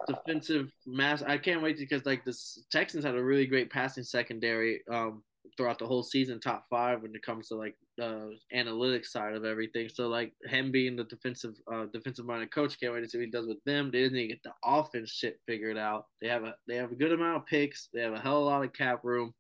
[0.07, 1.23] Defensive mass.
[1.23, 2.37] I can't wait because like the
[2.71, 5.23] Texans had a really great passing secondary um,
[5.57, 9.45] throughout the whole season, top five when it comes to like the analytics side of
[9.45, 9.89] everything.
[9.89, 13.25] So like him being the defensive uh, defensive minded coach, can't wait to see what
[13.25, 13.91] he does with them.
[13.91, 16.07] They didn't even get the offense shit figured out.
[16.21, 17.89] They have a they have a good amount of picks.
[17.93, 19.35] They have a hell of a lot of cap room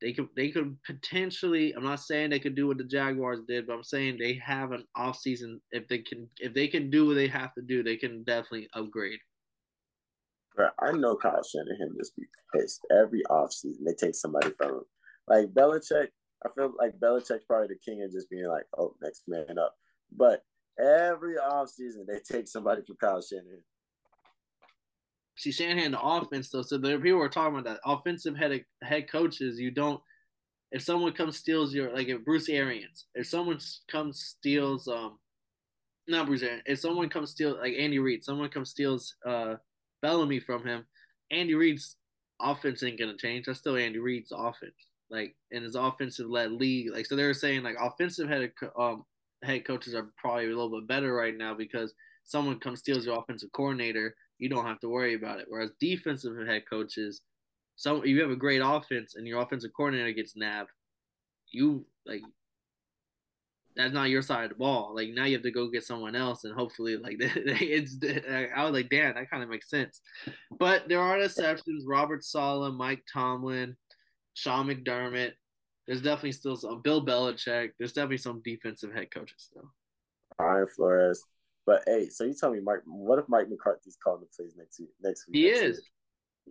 [0.00, 3.66] they could they could potentially I'm not saying they could do what the Jaguars did,
[3.66, 7.06] but I'm saying they have an off season if they can if they can do
[7.06, 9.18] what they have to do, they can definitely upgrade.
[10.54, 14.70] Bro, I know Kyle Shanahan just be pissed every off season they take somebody from
[14.70, 14.82] him.
[15.26, 16.08] Like Belichick,
[16.44, 19.74] I feel like Belichick's probably the king of just being like, oh, next man up.
[20.16, 20.42] But
[20.80, 23.62] every off season they take somebody from Kyle Shanahan
[25.38, 26.62] see Shanahan the offense though.
[26.62, 29.58] So there people were talking about that offensive head head coaches.
[29.58, 30.00] You don't
[30.70, 33.58] if someone comes steals your like if Bruce Arians, if someone
[33.90, 35.18] comes steals um
[36.06, 39.54] not Bruce Arians, if someone comes steal like Andy Reid, someone comes steals uh
[40.04, 40.84] Bieniemy from him,
[41.30, 41.96] Andy Reid's
[42.40, 43.46] offense ain't gonna change.
[43.46, 44.74] That's still Andy Reid's offense.
[45.10, 46.92] Like in his offensive led league.
[46.92, 49.04] Like so they were saying like offensive head um
[49.42, 53.18] head coaches are probably a little bit better right now because someone comes steals your
[53.18, 55.46] offensive coordinator you don't have to worry about it.
[55.48, 57.22] Whereas defensive head coaches,
[57.76, 60.70] so you have a great offense and your offensive coordinator gets nabbed,
[61.50, 62.22] you like
[63.78, 64.92] that's not your side of the ball.
[64.94, 67.96] Like now you have to go get someone else, and hopefully, like it's.
[68.58, 70.00] I was like, damn, that kind of makes sense.
[70.58, 73.76] But there are exceptions: Robert Saleh, Mike Tomlin,
[74.34, 75.32] Sean McDermott.
[75.86, 77.70] There's definitely still some Bill Belichick.
[77.78, 79.72] There's definitely some defensive head coaches still.
[80.36, 81.22] Brian Flores.
[81.68, 84.80] But hey, so you tell me, Mike, what if Mike McCarthy's calling the plays next
[84.80, 84.88] week?
[85.02, 85.76] Next week, he next is.
[85.76, 85.84] Week?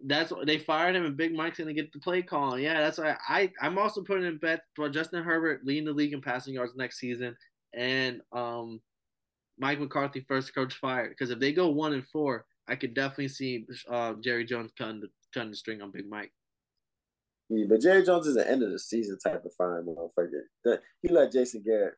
[0.06, 2.60] That's what they fired him, and Big Mike's gonna get the play call.
[2.60, 6.14] Yeah, that's why I I'm also putting in bet for Justin Herbert leading the league
[6.14, 7.36] in passing yards next season,
[7.74, 8.80] and um,
[9.58, 13.30] Mike McCarthy first coach fired because if they go one and four, I could definitely
[13.30, 16.32] see uh, Jerry Jones cutting the cutting the string on Big Mike.
[17.50, 20.78] Yeah, but Jerry Jones is an end of the season type of fine motherfucker.
[21.02, 21.96] He let Jason Garrett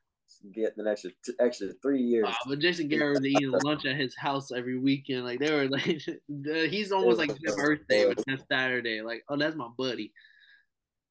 [0.54, 2.28] get an extra extra three years.
[2.28, 5.26] Uh, but Jason Garrett was eating lunch at his house every weekend.
[5.26, 5.84] Like they were like,
[6.70, 9.02] he's almost like his birthday, but that's Saturday.
[9.02, 10.12] Like, oh, that's my buddy.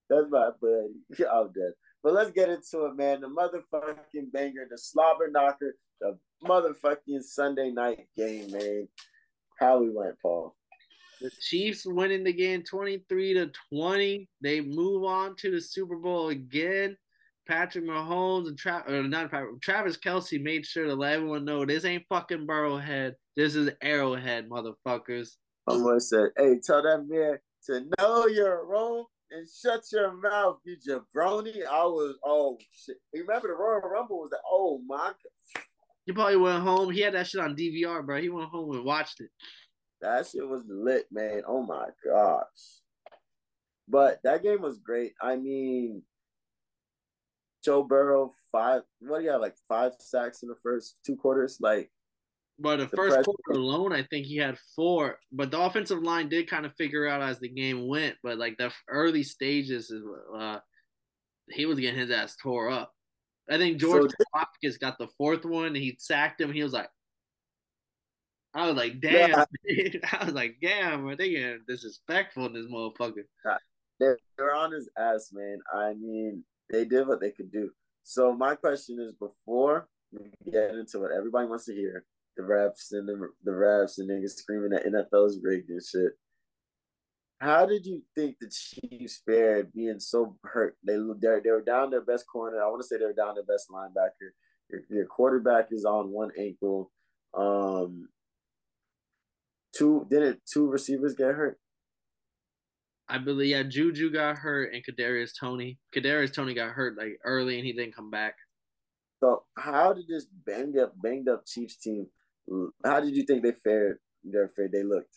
[0.08, 1.26] That's my buddy.
[1.32, 1.72] I'm dead.
[2.02, 3.20] But let's get into it, man.
[3.20, 8.88] The motherfucking banger, the slobber knocker, the motherfucking Sunday night game, man.
[9.58, 10.54] How we went, Paul.
[11.20, 14.28] The Chiefs winning the game 23 to 20.
[14.40, 16.96] They move on to the Super Bowl again.
[17.48, 21.64] Patrick Mahomes and Tra- or not Patrick, Travis Kelce made sure to let everyone know
[21.64, 23.14] this ain't fucking Burrowhead.
[23.36, 25.30] This is Arrowhead, motherfuckers.
[25.68, 30.76] Someone said, "Hey, tell that man to know your role and shut your mouth, you
[30.76, 32.98] jabroni." I was, oh shit.
[33.14, 35.08] Remember the Royal Rumble was the oh my.
[35.08, 35.62] God.
[36.04, 36.90] He probably went home.
[36.90, 38.20] He had that shit on DVR, bro.
[38.20, 39.30] He went home and watched it.
[40.00, 41.42] That shit was lit, man.
[41.46, 42.80] Oh my gosh.
[43.88, 45.12] But that game was great.
[45.20, 46.02] I mean,
[47.64, 48.82] Joe Burrow five.
[49.00, 49.40] What do you have?
[49.40, 51.58] Like five sacks in the first two quarters.
[51.60, 51.90] Like,
[52.58, 55.18] but the, the first press- quarter alone, I think he had four.
[55.32, 58.16] But the offensive line did kind of figure out as the game went.
[58.22, 59.92] But like the early stages,
[60.36, 60.58] uh,
[61.50, 62.92] he was getting his ass tore up.
[63.50, 65.74] I think George so, Hopkins got the fourth one.
[65.74, 66.52] He sacked him.
[66.52, 66.88] He was like,
[68.54, 69.44] I was like, damn.
[69.64, 70.00] Yeah.
[70.18, 73.24] I was like, damn, are they getting disrespectful in this motherfucker?
[74.00, 75.58] They're, they're on his ass, man.
[75.72, 77.70] I mean, they did what they could do.
[78.02, 82.04] So my question is, before we get into what everybody wants to hear,
[82.36, 86.12] the refs and the, the refs and niggas screaming that NFL's rigged and shit.
[87.40, 90.76] How did you think the Chiefs fared being so hurt?
[90.84, 92.60] They they they were down their best corner.
[92.60, 94.30] I want to say they were down their best linebacker.
[94.70, 96.90] Your, your quarterback is on one ankle.
[97.34, 98.08] Um,
[99.76, 101.58] two didn't two receivers get hurt?
[103.08, 105.78] I believe yeah, Juju got hurt and Kadarius Toney.
[105.94, 108.34] Kadarius Toney got hurt like early and he didn't come back.
[109.20, 112.06] So how did this banged up banged up Chiefs team?
[112.84, 113.98] How did you think they fared?
[114.24, 115.14] Their fared they looked.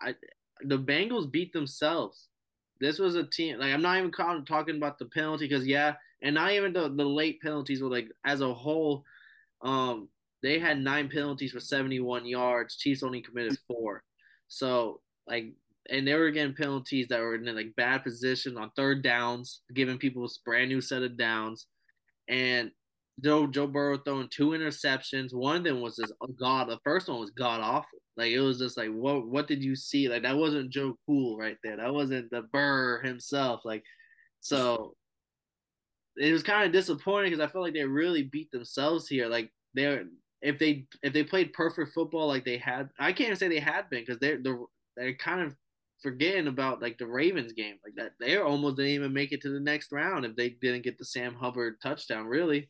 [0.00, 0.14] I
[0.62, 2.28] the Bengals beat themselves.
[2.80, 6.34] This was a team like I'm not even talking about the penalty because yeah, and
[6.34, 9.04] not even the the late penalties were like as a whole.
[9.62, 10.08] Um,
[10.42, 12.76] they had nine penalties for 71 yards.
[12.76, 14.02] Chiefs only committed four.
[14.48, 15.52] So like,
[15.90, 19.98] and they were getting penalties that were in like bad position on third downs, giving
[19.98, 21.66] people a brand new set of downs.
[22.28, 22.70] And
[23.22, 25.34] Joe Joe Burrow throwing two interceptions.
[25.34, 26.68] One of them was just oh god.
[26.68, 27.98] The first one was god awful.
[28.16, 30.08] Like it was just like what what did you see?
[30.08, 31.76] Like that wasn't Joe Cool right there.
[31.76, 33.62] That wasn't the Burr himself.
[33.64, 33.82] Like
[34.40, 34.94] so
[36.16, 39.28] it was kind of disappointing because I felt like they really beat themselves here.
[39.28, 40.04] Like they're
[40.42, 43.88] if they if they played perfect football like they had, I can't say they had
[43.90, 44.58] been because they're they're
[44.96, 45.54] they're kind of
[46.02, 48.12] forgetting about like the Ravens game like that.
[48.18, 51.04] They almost didn't even make it to the next round if they didn't get the
[51.04, 52.68] Sam Hubbard touchdown really,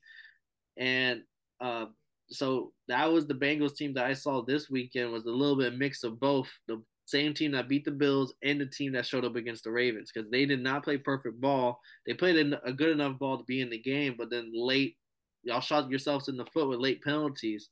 [0.76, 1.22] and
[1.60, 1.86] uh,
[2.28, 5.78] so that was the Bengals team that I saw this weekend was a little bit
[5.78, 9.24] mix of both the same team that beat the Bills and the team that showed
[9.24, 11.78] up against the Ravens because they did not play perfect ball.
[12.06, 14.96] They played in a good enough ball to be in the game, but then late
[15.42, 17.68] y'all shot yourselves in the foot with late penalties.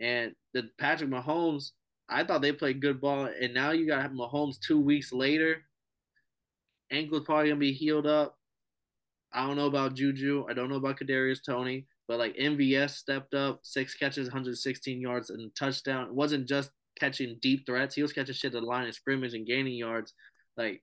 [0.00, 1.70] And the Patrick Mahomes,
[2.08, 5.62] I thought they played good ball, and now you got Mahomes two weeks later.
[6.90, 8.38] Ankle's probably gonna be healed up.
[9.32, 10.46] I don't know about Juju.
[10.48, 15.30] I don't know about Kadarius Toney, but like MVS stepped up, six catches, 116 yards,
[15.30, 16.08] and touchdown.
[16.08, 19.34] It wasn't just catching deep threats; he was catching shit at the line of scrimmage
[19.34, 20.12] and gaining yards.
[20.56, 20.82] Like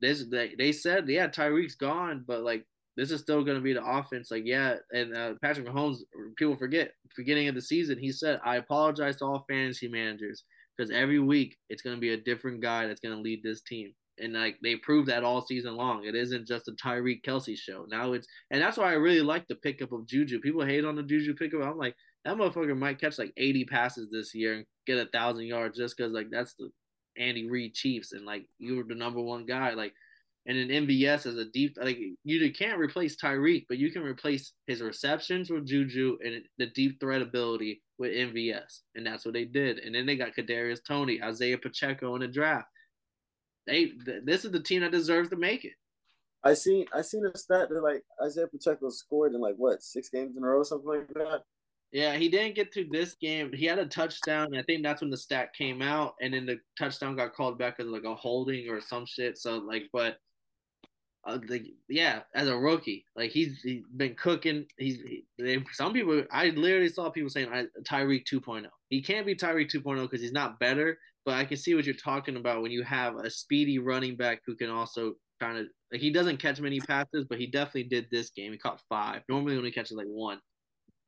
[0.00, 2.66] this, they, they said, yeah, Tyreek's gone, but like
[2.98, 4.32] this is still going to be the offense.
[4.32, 5.98] Like, yeah, and uh, Patrick Mahomes,
[6.36, 10.42] people forget, beginning of the season, he said, I apologize to all fantasy managers
[10.76, 13.62] because every week it's going to be a different guy that's going to lead this
[13.62, 13.92] team.
[14.20, 16.04] And like they proved that all season long.
[16.04, 17.86] It isn't just a Tyreek Kelce show.
[17.88, 20.40] Now it's, and that's why I really like the pickup of Juju.
[20.40, 21.62] People hate on the Juju pickup.
[21.62, 25.44] I'm like, that motherfucker might catch like 80 passes this year and get a thousand
[25.44, 26.68] yards just because like that's the
[27.16, 29.74] Andy Reid Chiefs and like you were the number one guy.
[29.74, 29.92] Like
[30.48, 34.54] and an MVS as a deep like you can't replace Tyreek, but you can replace
[34.66, 39.44] his receptions with Juju and the deep threat ability with MVS, and that's what they
[39.44, 39.78] did.
[39.78, 42.66] And then they got Kadarius Toney, Isaiah Pacheco in the draft.
[43.66, 45.74] They th- this is the team that deserves to make it.
[46.42, 50.08] I seen I seen a stat that like Isaiah Pacheco scored in like what six
[50.08, 51.42] games in a row, something like that.
[51.92, 53.50] Yeah, he didn't get to this game.
[53.52, 54.54] He had a touchdown.
[54.56, 57.80] I think that's when the stat came out, and then the touchdown got called back
[57.80, 59.36] as like a holding or some shit.
[59.36, 60.16] So like, but
[61.24, 64.66] uh, like yeah, as a rookie, like he's he's been cooking.
[64.76, 66.22] He's he, they, some people.
[66.30, 67.48] I literally saw people saying
[67.84, 68.66] Tyreek 2.0.
[68.88, 70.98] He can't be Tyreek 2.0 because he's not better.
[71.24, 74.40] But I can see what you're talking about when you have a speedy running back
[74.46, 78.06] who can also kind of like he doesn't catch many passes, but he definitely did
[78.10, 78.52] this game.
[78.52, 79.22] He caught five.
[79.28, 80.38] Normally, only catches like one.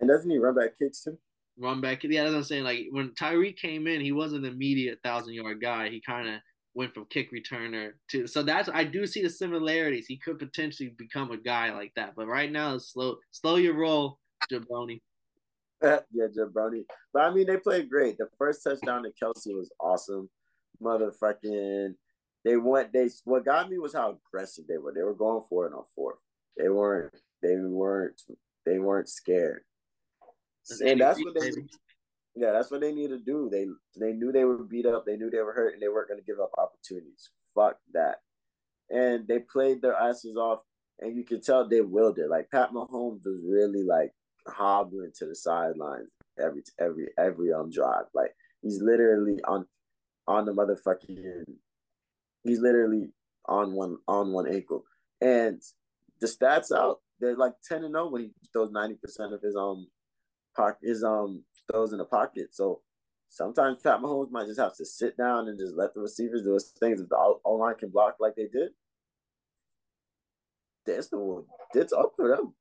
[0.00, 1.18] And doesn't he run back kicks too?
[1.58, 2.22] Run back, yeah.
[2.22, 2.64] That's what I'm saying.
[2.64, 5.88] Like when Tyreek came in, he wasn't an immediate thousand yard guy.
[5.88, 6.34] He kind of
[6.74, 10.06] went from kick returner to so that's I do see the similarities.
[10.06, 13.74] He could potentially become a guy like that, but right now it's slow slow your
[13.74, 14.18] roll,
[14.50, 15.00] Jabroni.
[15.82, 16.84] yeah, Jabroni.
[17.12, 18.18] But I mean, they played great.
[18.18, 20.28] The first touchdown to Kelce was awesome.
[20.82, 21.94] Motherfucking,
[22.44, 22.92] they went.
[22.92, 24.92] They what got me was how aggressive they were.
[24.92, 26.18] They were going for it on fourth.
[26.56, 27.14] They weren't.
[27.42, 28.20] They weren't.
[28.66, 29.62] They weren't scared.
[30.84, 31.50] And that's what they.
[32.34, 33.48] Yeah, that's what they need to do.
[33.50, 33.66] They
[33.98, 36.20] they knew they were beat up, they knew they were hurt, and they weren't going
[36.20, 37.30] to give up opportunities.
[37.54, 38.20] Fuck that.
[38.88, 40.60] And they played their asses off,
[41.00, 42.30] and you could tell they willed it.
[42.30, 44.12] Like Pat Mahomes was really like
[44.46, 46.08] hobbling to the sidelines
[46.38, 48.06] every every every um drive.
[48.14, 49.66] Like he's literally on
[50.26, 51.44] on the motherfucking.
[52.44, 53.10] He's literally
[53.46, 54.84] on one on one ankle,
[55.20, 55.60] and
[56.20, 57.00] the stats out.
[57.20, 59.88] they're like ten and zero when he throws ninety percent of his um
[60.56, 62.54] pocket his um throws in the pocket.
[62.54, 62.80] So
[63.28, 66.54] sometimes Pat Mahomes might just have to sit down and just let the receivers do
[66.54, 67.00] his things.
[67.00, 68.70] If the O line can block like they did,
[70.86, 71.44] that's the
[71.74, 72.54] that's up for them.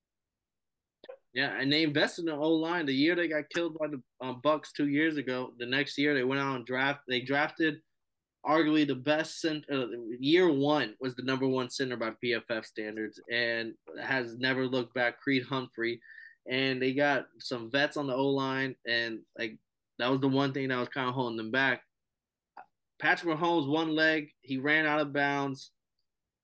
[1.33, 2.85] Yeah, and they invested in the O line.
[2.85, 6.13] The year they got killed by the um, Bucs two years ago, the next year
[6.13, 7.01] they went out and draft.
[7.07, 7.75] They drafted
[8.45, 9.65] arguably the best center.
[9.71, 9.87] Uh,
[10.19, 15.19] year one was the number one center by PFF standards, and has never looked back.
[15.19, 16.01] Creed Humphrey,
[16.47, 19.57] and they got some vets on the O line, and like
[19.97, 21.81] that was the one thing that was kind of holding them back.
[22.99, 25.71] Patrick Mahomes, one leg, he ran out of bounds.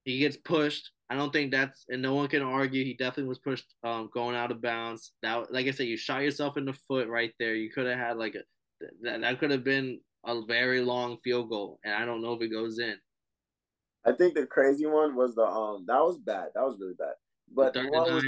[0.03, 0.91] He gets pushed.
[1.09, 2.83] I don't think that's, and no one can argue.
[2.83, 5.11] He definitely was pushed um, going out of bounds.
[5.21, 7.55] That, like I said, you shot yourself in the foot right there.
[7.55, 8.39] You could have had like a,
[9.01, 12.41] that, that could have been a very long field goal, and I don't know if
[12.41, 12.95] it goes in.
[14.05, 16.49] I think the crazy one was the um that was bad.
[16.55, 17.13] That was really bad.
[17.53, 18.23] But the, the one was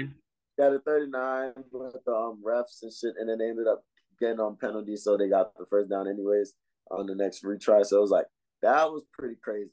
[0.57, 3.83] got a 39 with the um, refs and shit, and then they ended up
[4.19, 6.53] getting on penalties, so they got the first down anyways
[6.91, 7.85] on the next retry.
[7.85, 8.25] So it was like
[8.61, 9.69] that was pretty crazy.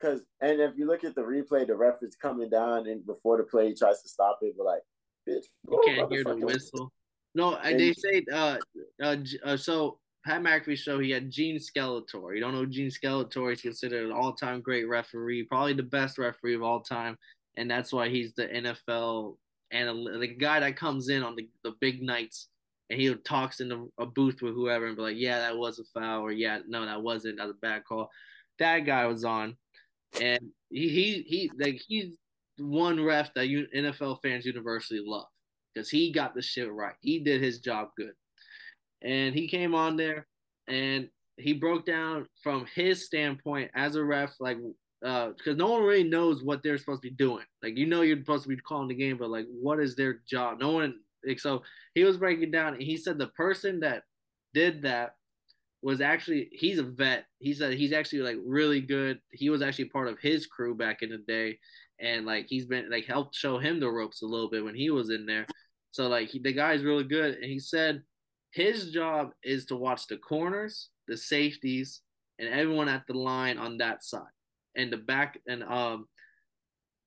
[0.00, 3.36] Cause and if you look at the replay, the ref is coming down and before
[3.36, 4.82] the play he tries to stop it, but like,
[5.28, 6.92] bitch, you can't hear the whistle.
[7.34, 8.56] No, and they say uh,
[9.00, 12.34] uh, uh, so Pat McAfee show he had Gene Steratore.
[12.34, 13.50] You don't know Gene Steratore?
[13.50, 17.16] He's considered an all-time great referee, probably the best referee of all time,
[17.56, 19.36] and that's why he's the NFL
[19.70, 22.48] and the guy that comes in on the, the big nights
[22.90, 25.78] and he talks in a, a booth with whoever and be like, yeah, that was
[25.78, 27.38] a foul, or yeah, no, that wasn't.
[27.38, 28.10] That was a bad call.
[28.58, 29.56] That guy was on,
[30.20, 32.14] and he he, he like he's
[32.58, 35.24] one ref that you, NFL fans universally love
[35.74, 36.94] because he got the shit right.
[37.00, 38.12] He did his job good,
[39.00, 40.26] and he came on there
[40.68, 44.58] and he broke down from his standpoint as a ref, like
[45.02, 47.44] because uh, no one really knows what they're supposed to be doing.
[47.60, 50.20] Like you know you're supposed to be calling the game, but like what is their
[50.28, 50.60] job?
[50.60, 50.94] No one.
[51.26, 51.62] Like, so
[51.94, 54.04] he was breaking down, and he said the person that
[54.54, 55.16] did that
[55.82, 57.26] was actually he's a vet.
[57.40, 59.18] He said he's actually like really good.
[59.32, 61.58] He was actually part of his crew back in the day,
[61.98, 64.90] and like he's been like helped show him the ropes a little bit when he
[64.90, 65.46] was in there.
[65.90, 68.02] So like he, the guy's really good, and he said
[68.52, 72.02] his job is to watch the corners, the safeties,
[72.38, 74.22] and everyone at the line on that side
[74.76, 76.06] and the back and um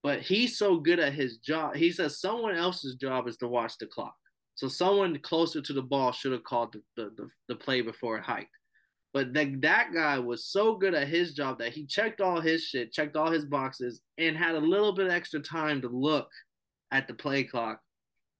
[0.06, 1.76] but he's so good at his job.
[1.76, 4.14] He says someone else's job is to watch the clock.
[4.54, 8.18] So someone closer to the ball should have called the, the, the, the play before
[8.20, 8.52] it hiked.
[9.16, 12.64] But that that guy was so good at his job that he checked all his
[12.64, 16.30] shit, checked all his boxes, and had a little bit extra time to look
[16.92, 17.80] at the play clock.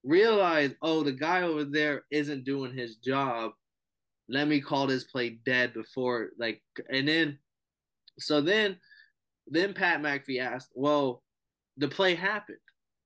[0.04, 3.54] Realize, oh, the guy over there isn't doing his job.
[4.30, 6.62] Let me call this play dead before like
[6.92, 7.40] and then
[8.20, 8.78] so then
[9.48, 11.24] then Pat McAfee asked, well,
[11.78, 12.58] the play happened.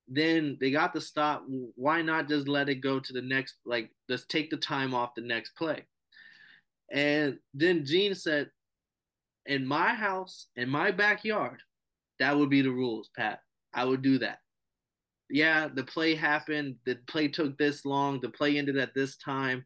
[0.07, 1.43] Then they got the stop.
[1.75, 5.15] Why not just let it go to the next, like, let's take the time off
[5.15, 5.85] the next play?
[6.91, 8.49] And then Gene said,
[9.45, 11.59] in my house, in my backyard,
[12.19, 13.39] that would be the rules, Pat.
[13.73, 14.39] I would do that.
[15.29, 16.75] Yeah, the play happened.
[16.85, 18.19] The play took this long.
[18.19, 19.63] The play ended at this time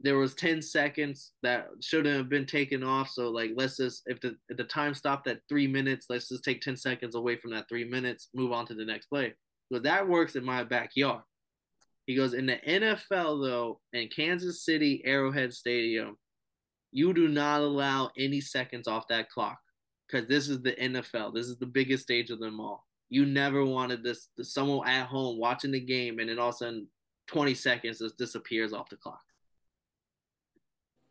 [0.00, 3.10] there was 10 seconds that shouldn't have been taken off.
[3.10, 6.44] So like let's just if the if the time stopped at three minutes let's just
[6.44, 9.34] take 10 seconds away from that three minutes move on to the next play.
[9.70, 11.22] Because that works in my backyard.
[12.06, 16.16] He goes in the nfl though in kansas city arrowhead stadium
[16.92, 19.58] you do not allow any seconds off that clock
[20.06, 22.84] because this is the nfl this is the biggest stage of them all.
[23.08, 26.54] You never wanted this, this someone at home watching the game and then all of
[26.54, 26.88] a sudden
[27.28, 29.20] 20 seconds just disappears off the clock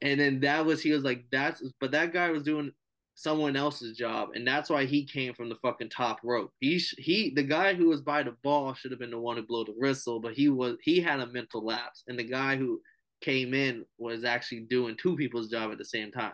[0.05, 2.71] and then that was he was like that's but that guy was doing
[3.15, 7.31] someone else's job and that's why he came from the fucking top rope he he
[7.33, 9.73] the guy who was by the ball should have been the one to blow the
[9.77, 12.79] whistle but he was he had a mental lapse and the guy who
[13.21, 16.33] came in was actually doing two people's job at the same time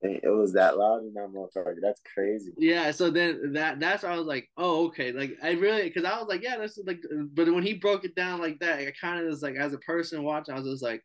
[0.00, 1.74] it was that loud in that motherfucker.
[1.82, 2.52] That's crazy.
[2.56, 2.92] Yeah.
[2.92, 5.10] So then that that's I was like, oh okay.
[5.10, 7.00] Like I really because I was like, yeah, this is like.
[7.34, 9.78] But when he broke it down like that, I kind of was like, as a
[9.78, 11.02] person watching, I was just like,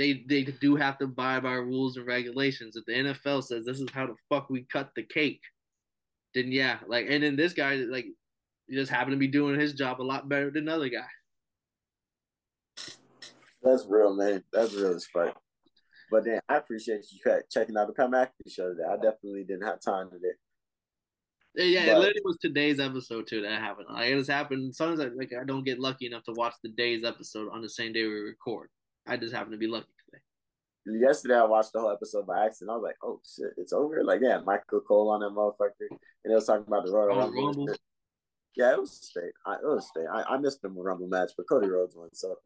[0.00, 2.74] they they do have to abide by rules and regulations.
[2.74, 5.42] If the NFL says this is how the fuck we cut the cake,
[6.34, 8.06] then yeah, like and then this guy like
[8.66, 11.06] he just happened to be doing his job a lot better than other guy.
[13.62, 14.42] That's real, man.
[14.54, 15.38] That's real as fuck.
[16.10, 18.88] But then I appreciate you checking out the McAfee show today.
[18.88, 20.32] I definitely didn't have time today.
[21.56, 23.88] Yeah, but, it literally was today's episode too that happened.
[23.90, 24.74] Like it has happened.
[24.74, 27.68] Sometimes I, like I don't get lucky enough to watch the day's episode on the
[27.68, 28.70] same day we record.
[29.10, 30.98] I just happen to be lucky today.
[30.98, 32.70] Yesterday, I watched the whole episode by accident.
[32.70, 35.98] I was like, "Oh shit, it's over!" Like, yeah, Michael Cole on that motherfucker, and
[36.24, 37.68] they was talking about the Royal oh, Rumble.
[38.56, 39.32] Yeah, it was straight.
[39.44, 40.06] I, it was straight.
[40.12, 42.08] I, I missed the Rumble match, but Cody Rhodes won.
[42.12, 42.36] So,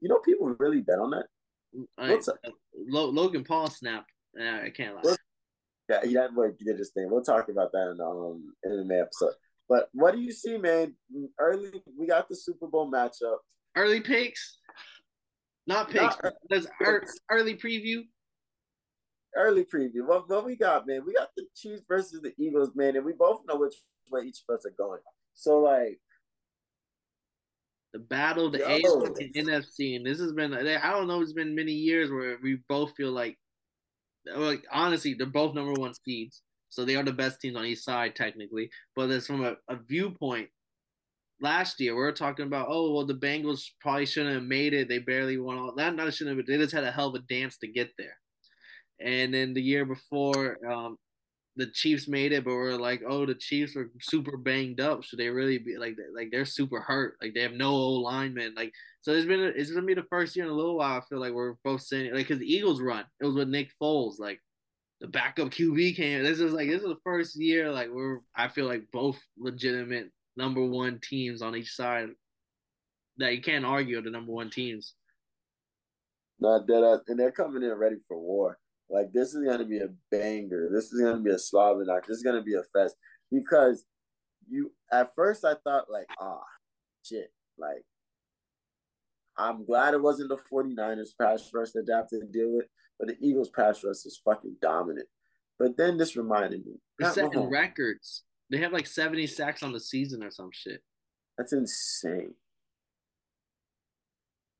[0.00, 1.26] you know, people really bet on that.
[1.98, 2.38] I, What's up?
[2.74, 4.10] Logan Paul snapped.
[4.38, 5.16] I can't lie.
[5.88, 7.08] Yeah, he had boy did his thing.
[7.10, 9.32] We'll talk about that in um in the May episode.
[9.68, 10.94] But what do you see, man?
[11.38, 13.38] Early, we got the Super Bowl matchup.
[13.74, 14.58] Early picks,
[15.68, 16.16] not picks.
[16.22, 16.66] Not Does
[17.30, 18.02] early preview?
[19.36, 20.06] Early preview.
[20.06, 21.02] What what we got, man?
[21.06, 23.74] We got the Chiefs versus the Eagles, man, and we both know which
[24.10, 25.00] way each of us are going.
[25.34, 26.00] So like,
[27.92, 31.54] the battle the AFC and NFC, and this has been I don't know, it's been
[31.54, 33.38] many years where we both feel like
[34.34, 37.80] like honestly, they're both number one seeds, so they are the best teams on each
[37.80, 38.70] side technically.
[38.96, 40.48] But it's from a, a viewpoint.
[41.40, 44.88] Last year, we are talking about, oh well, the Bengals probably shouldn't have made it.
[44.88, 45.94] They barely won all that.
[45.94, 46.46] Not shouldn't have.
[46.46, 48.16] They just had a hell of a dance to get there.
[49.00, 50.96] And then the year before, um,
[51.58, 55.02] the Chiefs made it, but we're like, oh, the Chiefs are super banged up.
[55.02, 57.16] Should they really be like, like they're super hurt?
[57.20, 58.54] Like they have no old linemen.
[58.56, 60.98] Like so, it's been it's gonna be the first year in a little while.
[60.98, 63.70] I feel like we're both saying like because the Eagles run, it was with Nick
[63.80, 64.40] Foles, like
[65.00, 66.22] the backup QB came.
[66.22, 70.10] This is like this is the first year like we're I feel like both legitimate
[70.38, 72.08] number one teams on each side
[73.18, 74.94] that you can't argue are the number one teams.
[76.40, 78.58] Not that, and they're coming in ready for war.
[78.88, 80.70] Like this is gonna be a banger.
[80.72, 82.06] This is gonna be a slobber knock.
[82.06, 82.94] This is gonna be a fest
[83.30, 83.84] because
[84.48, 84.72] you.
[84.90, 86.40] At first, I thought like, ah,
[87.04, 87.30] shit.
[87.58, 87.84] Like,
[89.36, 92.66] I'm glad it wasn't the 49ers pass rush that have to deal with,
[92.98, 95.08] but the Eagles pass rush is fucking dominant.
[95.58, 96.74] But then this reminded me.
[96.98, 98.22] They're setting records.
[98.50, 100.82] They have like 70 sacks on the season or some shit.
[101.36, 102.34] That's insane.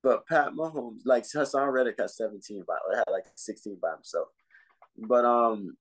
[0.03, 4.28] But Pat Mahomes, like Haason Reddick has 17 by had like 16 by himself.
[4.97, 5.76] But um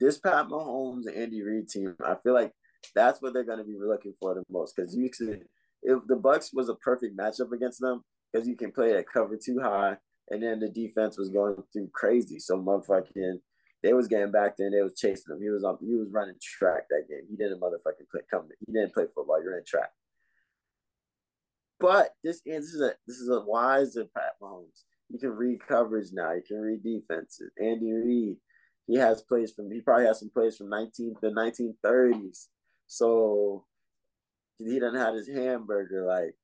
[0.00, 2.52] this Pat Mahomes and Andy Reid team, I feel like
[2.94, 4.74] that's what they're gonna be looking for the most.
[4.74, 5.42] Cause you can
[5.82, 8.02] if the Bucs was a perfect matchup against them,
[8.32, 9.96] because you can play at cover two high,
[10.28, 12.38] and then the defense was going through crazy.
[12.38, 13.40] So motherfucking
[13.82, 14.72] they was getting back then.
[14.72, 15.42] they was chasing him.
[15.42, 17.22] He was on he was running track that game.
[17.28, 19.90] He didn't motherfucking play come he didn't play football, you're in track.
[21.78, 24.84] But this, this is a this is a wiser Pat Mahomes.
[25.08, 26.32] You can read coverage now.
[26.32, 27.50] You can read defenses.
[27.58, 28.36] Andy Reid,
[28.86, 32.48] he has plays from he probably has some plays from 19 the 1930s.
[32.86, 33.64] So
[34.58, 36.04] he doesn't have his hamburger.
[36.04, 36.34] Like,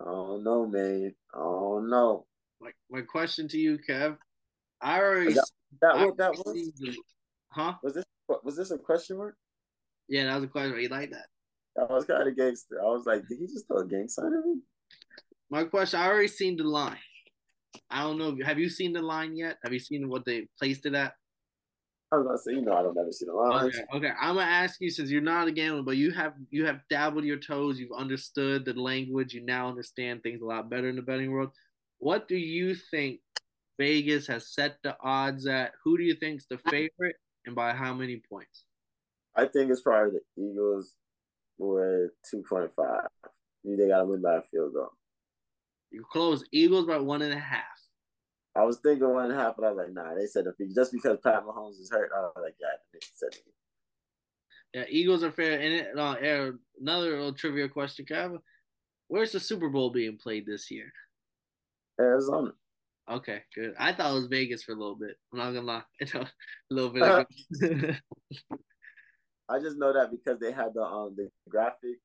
[0.00, 1.14] I don't know, man.
[1.32, 2.26] I don't know.
[2.60, 4.16] Like my question to you, Kev.
[4.80, 5.36] I already
[5.80, 6.98] that, that what that was.
[7.50, 7.74] huh?
[7.82, 8.04] Was this
[8.42, 9.36] was this a question mark?
[10.08, 10.78] Yeah, that was a question.
[10.78, 11.26] You like that?
[11.78, 12.80] I was kind of gangster.
[12.82, 14.60] I was like, did he just throw a gang sign at me?
[15.50, 16.98] My question: I already seen the line.
[17.90, 18.36] I don't know.
[18.44, 19.56] Have you seen the line yet?
[19.64, 21.14] Have you seen what they placed it at?
[22.12, 23.64] I was gonna say, you know, I don't never see the line.
[23.66, 24.10] Okay, okay.
[24.20, 27.24] I'm gonna ask you since you're not a gambler, but you have you have dabbled
[27.24, 27.78] your toes.
[27.78, 29.32] You've understood the language.
[29.32, 31.52] You now understand things a lot better in the betting world.
[31.98, 33.20] What do you think
[33.82, 35.72] Vegas has set the odds at?
[35.82, 37.16] Who do you think's the favorite,
[37.46, 38.64] and by how many points?
[39.34, 40.94] I think it's probably the Eagles
[41.58, 43.08] with two point five.
[43.64, 44.90] They got to win by a field goal.
[45.90, 47.64] You close Eagles by one and a half.
[48.54, 50.14] I was thinking one and a half, but I was like, nah.
[50.14, 53.30] They said if just because Pat Mahomes is hurt, I was like, yeah, they said
[53.32, 53.42] it.
[54.74, 55.58] Yeah, Eagles are fair.
[55.58, 58.38] And it, uh, another little trivia question, Kev.
[59.08, 60.92] Where's the Super Bowl being played this year?
[62.00, 62.52] Arizona.
[63.10, 63.74] Okay, good.
[63.78, 65.16] I thought it was Vegas for a little bit.
[65.32, 65.82] I'm not gonna lie,
[66.14, 66.26] a
[66.70, 67.02] little bit.
[67.02, 67.26] Of...
[69.48, 71.98] I just know that because they had the um the graphic.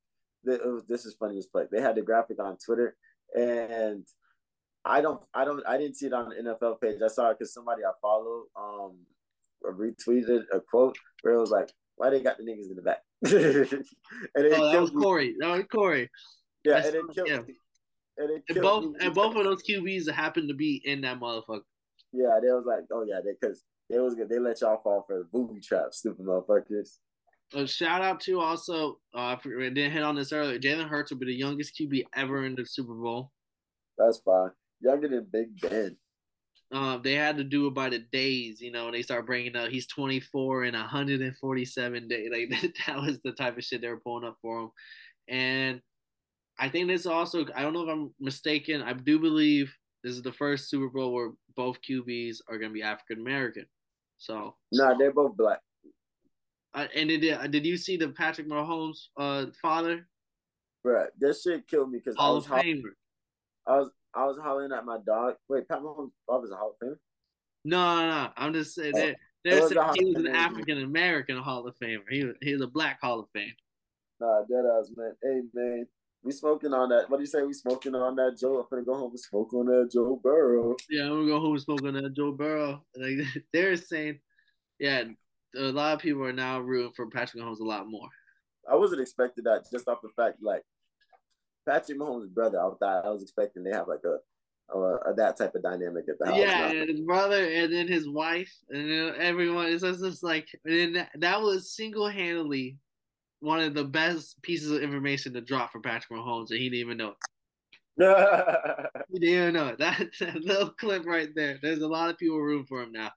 [0.43, 1.70] The, this is funny as fuck.
[1.72, 2.95] They had the graphic on Twitter,
[3.36, 4.06] and
[4.86, 7.02] I don't, I don't, I didn't see it on the NFL page.
[7.04, 8.98] I saw it because somebody I follow um
[9.64, 13.02] retweeted a quote where it was like, "Why they got the niggas in the back?"
[13.24, 14.91] and it oh, that was.
[14.91, 15.36] Corey.
[15.39, 16.10] That was Corey.
[16.64, 17.56] Yeah, That's and it killed me.
[18.18, 21.61] And, and both and both of those QBs happened to be in that motherfucker.
[22.11, 24.30] Yeah, they was like, oh yeah, they because they was good.
[24.30, 26.97] They let y'all fall for the booby trap, stupid motherfuckers.
[27.53, 30.59] A shout out to also, uh, I didn't hit on this earlier.
[30.59, 33.32] Jalen Hurts will be the youngest QB ever in the Super Bowl.
[33.97, 34.49] That's fine.
[34.82, 35.95] Younger than Big Ben.
[36.74, 38.88] Uh, they had to do it by the days, you know.
[38.88, 42.30] And they start bringing up he's 24 and 147 days.
[42.30, 42.49] Like
[42.88, 44.72] that was the type of shit they were pulling up for him.
[45.30, 45.82] And
[46.60, 48.82] I think this also, I don't know if I'm mistaken.
[48.82, 52.74] I do believe this is the first Super Bowl where both QBs are going to
[52.74, 53.66] be African American.
[54.18, 55.60] So no, nah, they're both black.
[56.74, 60.08] Uh, and did uh, did you see the Patrick Mahomes uh father?
[60.84, 62.82] Right, this shit killed me because I was Famer.
[63.68, 65.36] I was I was hollering at my dog.
[65.49, 66.97] Wait, Pat Mahomes' father's a Hall of Famer?
[67.66, 68.30] No, no, no.
[68.38, 69.16] I'm just saying that.
[69.43, 72.01] They're saying he was an African American Hall of Famer.
[72.10, 73.53] He was, he was a black Hall of Fame.
[74.20, 75.14] Nah, dead ass man.
[75.22, 75.88] Hey man,
[76.24, 77.09] we smoking on that.
[77.09, 77.43] What do you say?
[77.43, 78.59] We smoking on that Joe.
[78.59, 80.76] I'm gonna go home and smoke on that Joe Burrow.
[80.89, 82.84] Yeah, I'm gonna go home and smoke on that Joe Burrow.
[82.95, 84.20] Like they're saying,
[84.80, 85.03] yeah,
[85.55, 88.09] a lot of people are now rooting for Patrick Mahomes a lot more.
[88.70, 90.63] I wasn't expecting that just off the fact like
[91.68, 92.59] Patrick Mahomes' brother.
[92.59, 94.18] I thought I was expecting they have like a
[94.76, 96.38] uh, that type of dynamic at the house.
[96.38, 99.68] Yeah, and his brother, and then his wife, and then everyone.
[99.68, 102.78] It's just like, and that, that was single handedly
[103.39, 106.79] one of the best pieces of information to drop for Patrick Mahomes, and he didn't
[106.79, 107.17] even know it.
[109.11, 109.77] he didn't even know it.
[109.79, 111.59] That, that little clip right there.
[111.61, 113.11] There's a lot of people room for him now.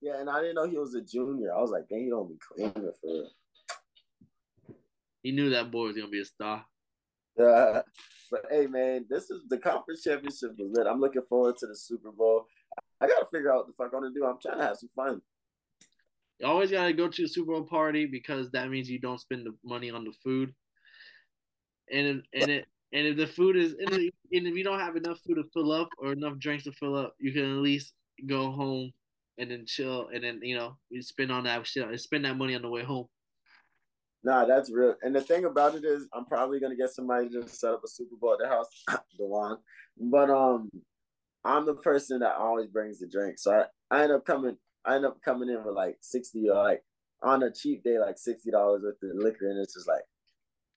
[0.00, 1.54] Yeah, and I didn't know he was a junior.
[1.54, 3.30] I was like, dang, he don't be claiming for real.
[5.22, 6.64] He knew that boy was gonna be a star.
[7.36, 7.82] Yeah.
[8.30, 10.88] But hey, man, this is the conference championship was lit.
[10.88, 12.46] I'm looking forward to the Super Bowl.
[13.00, 14.24] I gotta figure out what the fuck I'm gonna do.
[14.24, 15.20] I'm trying to have some fun.
[16.38, 19.46] You always gotta go to a Super Bowl party because that means you don't spend
[19.46, 20.54] the money on the food.
[21.92, 25.20] And if, and it and if the food is and if you don't have enough
[25.26, 27.94] food to fill up or enough drinks to fill up, you can at least
[28.26, 28.92] go home
[29.38, 32.36] and then chill and then you know you spend on that shit, and spend that
[32.36, 33.06] money on the way home.
[34.24, 34.94] Nah, that's real.
[35.02, 37.88] And the thing about it is, I'm probably gonna get somebody to set up a
[37.88, 38.68] Super Bowl at the house,
[39.20, 39.58] Delon.
[40.00, 40.70] But um,
[41.44, 43.64] I'm the person that always brings the drink, so I,
[43.94, 44.56] I end up coming.
[44.84, 46.82] I end up coming in with like sixty or like
[47.22, 50.02] on a cheap day, like sixty dollars worth of liquor, and it's just like,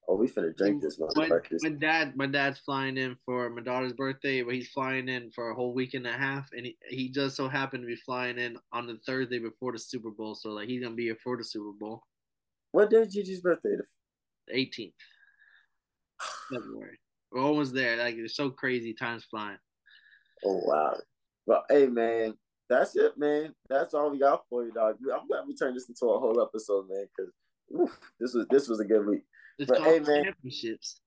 [0.08, 1.64] oh, we finna drink this motherfuckers.
[1.64, 5.32] My, my dad, my dad's flying in for my daughter's birthday, but he's flying in
[5.32, 7.98] for a whole week and a half, and he, he just so happened to be
[7.98, 11.18] flying in on the Thursday before the Super Bowl, so like he's gonna be here
[11.24, 12.04] for the Super Bowl.
[12.72, 13.76] What day is Gigi's birthday?
[14.48, 14.94] The 18th.
[16.54, 17.00] February.
[17.32, 17.98] We're almost there.
[17.98, 18.94] Like it's so crazy.
[18.94, 19.58] Time's flying.
[20.46, 20.96] Oh wow.
[21.46, 22.36] Well, hey man,
[22.70, 23.54] that's it, man.
[23.70, 24.98] That's all we got for you, dog.
[25.14, 27.32] I'm glad we turned this into a whole episode, man, because
[28.20, 29.24] this was this was a good week.
[29.58, 31.02] It's but hey, man, championships.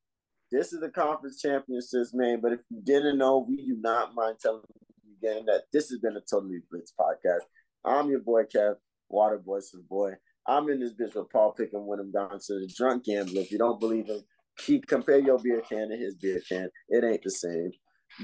[0.50, 2.40] This is the conference championships, man.
[2.40, 4.62] But if you didn't know, we do not mind telling
[5.04, 7.44] you again that this has been a Totally Blitz podcast.
[7.84, 8.74] I'm your boy Kev,
[9.08, 10.12] Water Boy, some boy.
[10.46, 13.42] I'm in this bitch with Paul Picking when I'm down to the drunk gambler.
[13.42, 14.22] If you don't believe him,
[14.58, 16.68] keep compare your beer can to his beer can.
[16.88, 17.70] It ain't the same.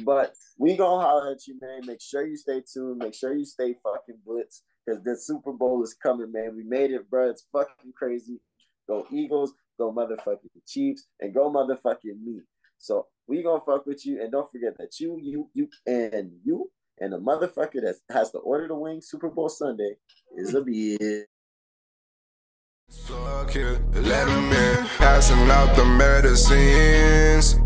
[0.04, 1.86] But we gonna holler at you, man.
[1.86, 2.98] Make sure you stay tuned.
[2.98, 6.54] Make sure you stay fucking blitz because the Super Bowl is coming, man.
[6.56, 7.30] We made it, bro.
[7.30, 8.40] It's fucking crazy.
[8.88, 12.40] Go Eagles, go motherfucking Chiefs, and go motherfucking me.
[12.78, 16.70] So we gonna fuck with you, and don't forget that you, you, you, and you,
[17.00, 19.96] and the motherfucker that has to order the wing Super Bowl Sunday
[20.36, 21.24] is a bitch.
[22.90, 24.86] Fuck it, let him in.
[24.98, 27.56] Passing out the medicines.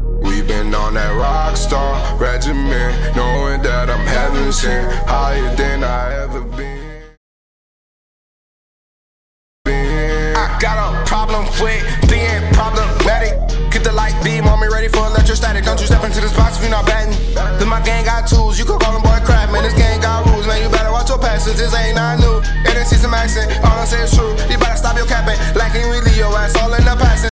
[0.50, 6.42] Been on that rock star regimen, knowing that I'm heaven sent, higher than I ever
[6.42, 7.14] been.
[10.34, 13.38] I got a problem with being problematic.
[13.70, 15.62] Get the light beam on me, ready for electrostatic.
[15.62, 17.14] Don't you step into this box if you're not batting.
[17.62, 19.62] Then my gang got tools, you could call them boy crap, man.
[19.62, 20.60] This gang got rules, man.
[20.60, 22.42] You better watch your passes, this ain't not new.
[22.66, 24.34] And see some accent, all I say is true.
[24.50, 27.29] You better stop your capping, like Henry your ass all in the passing.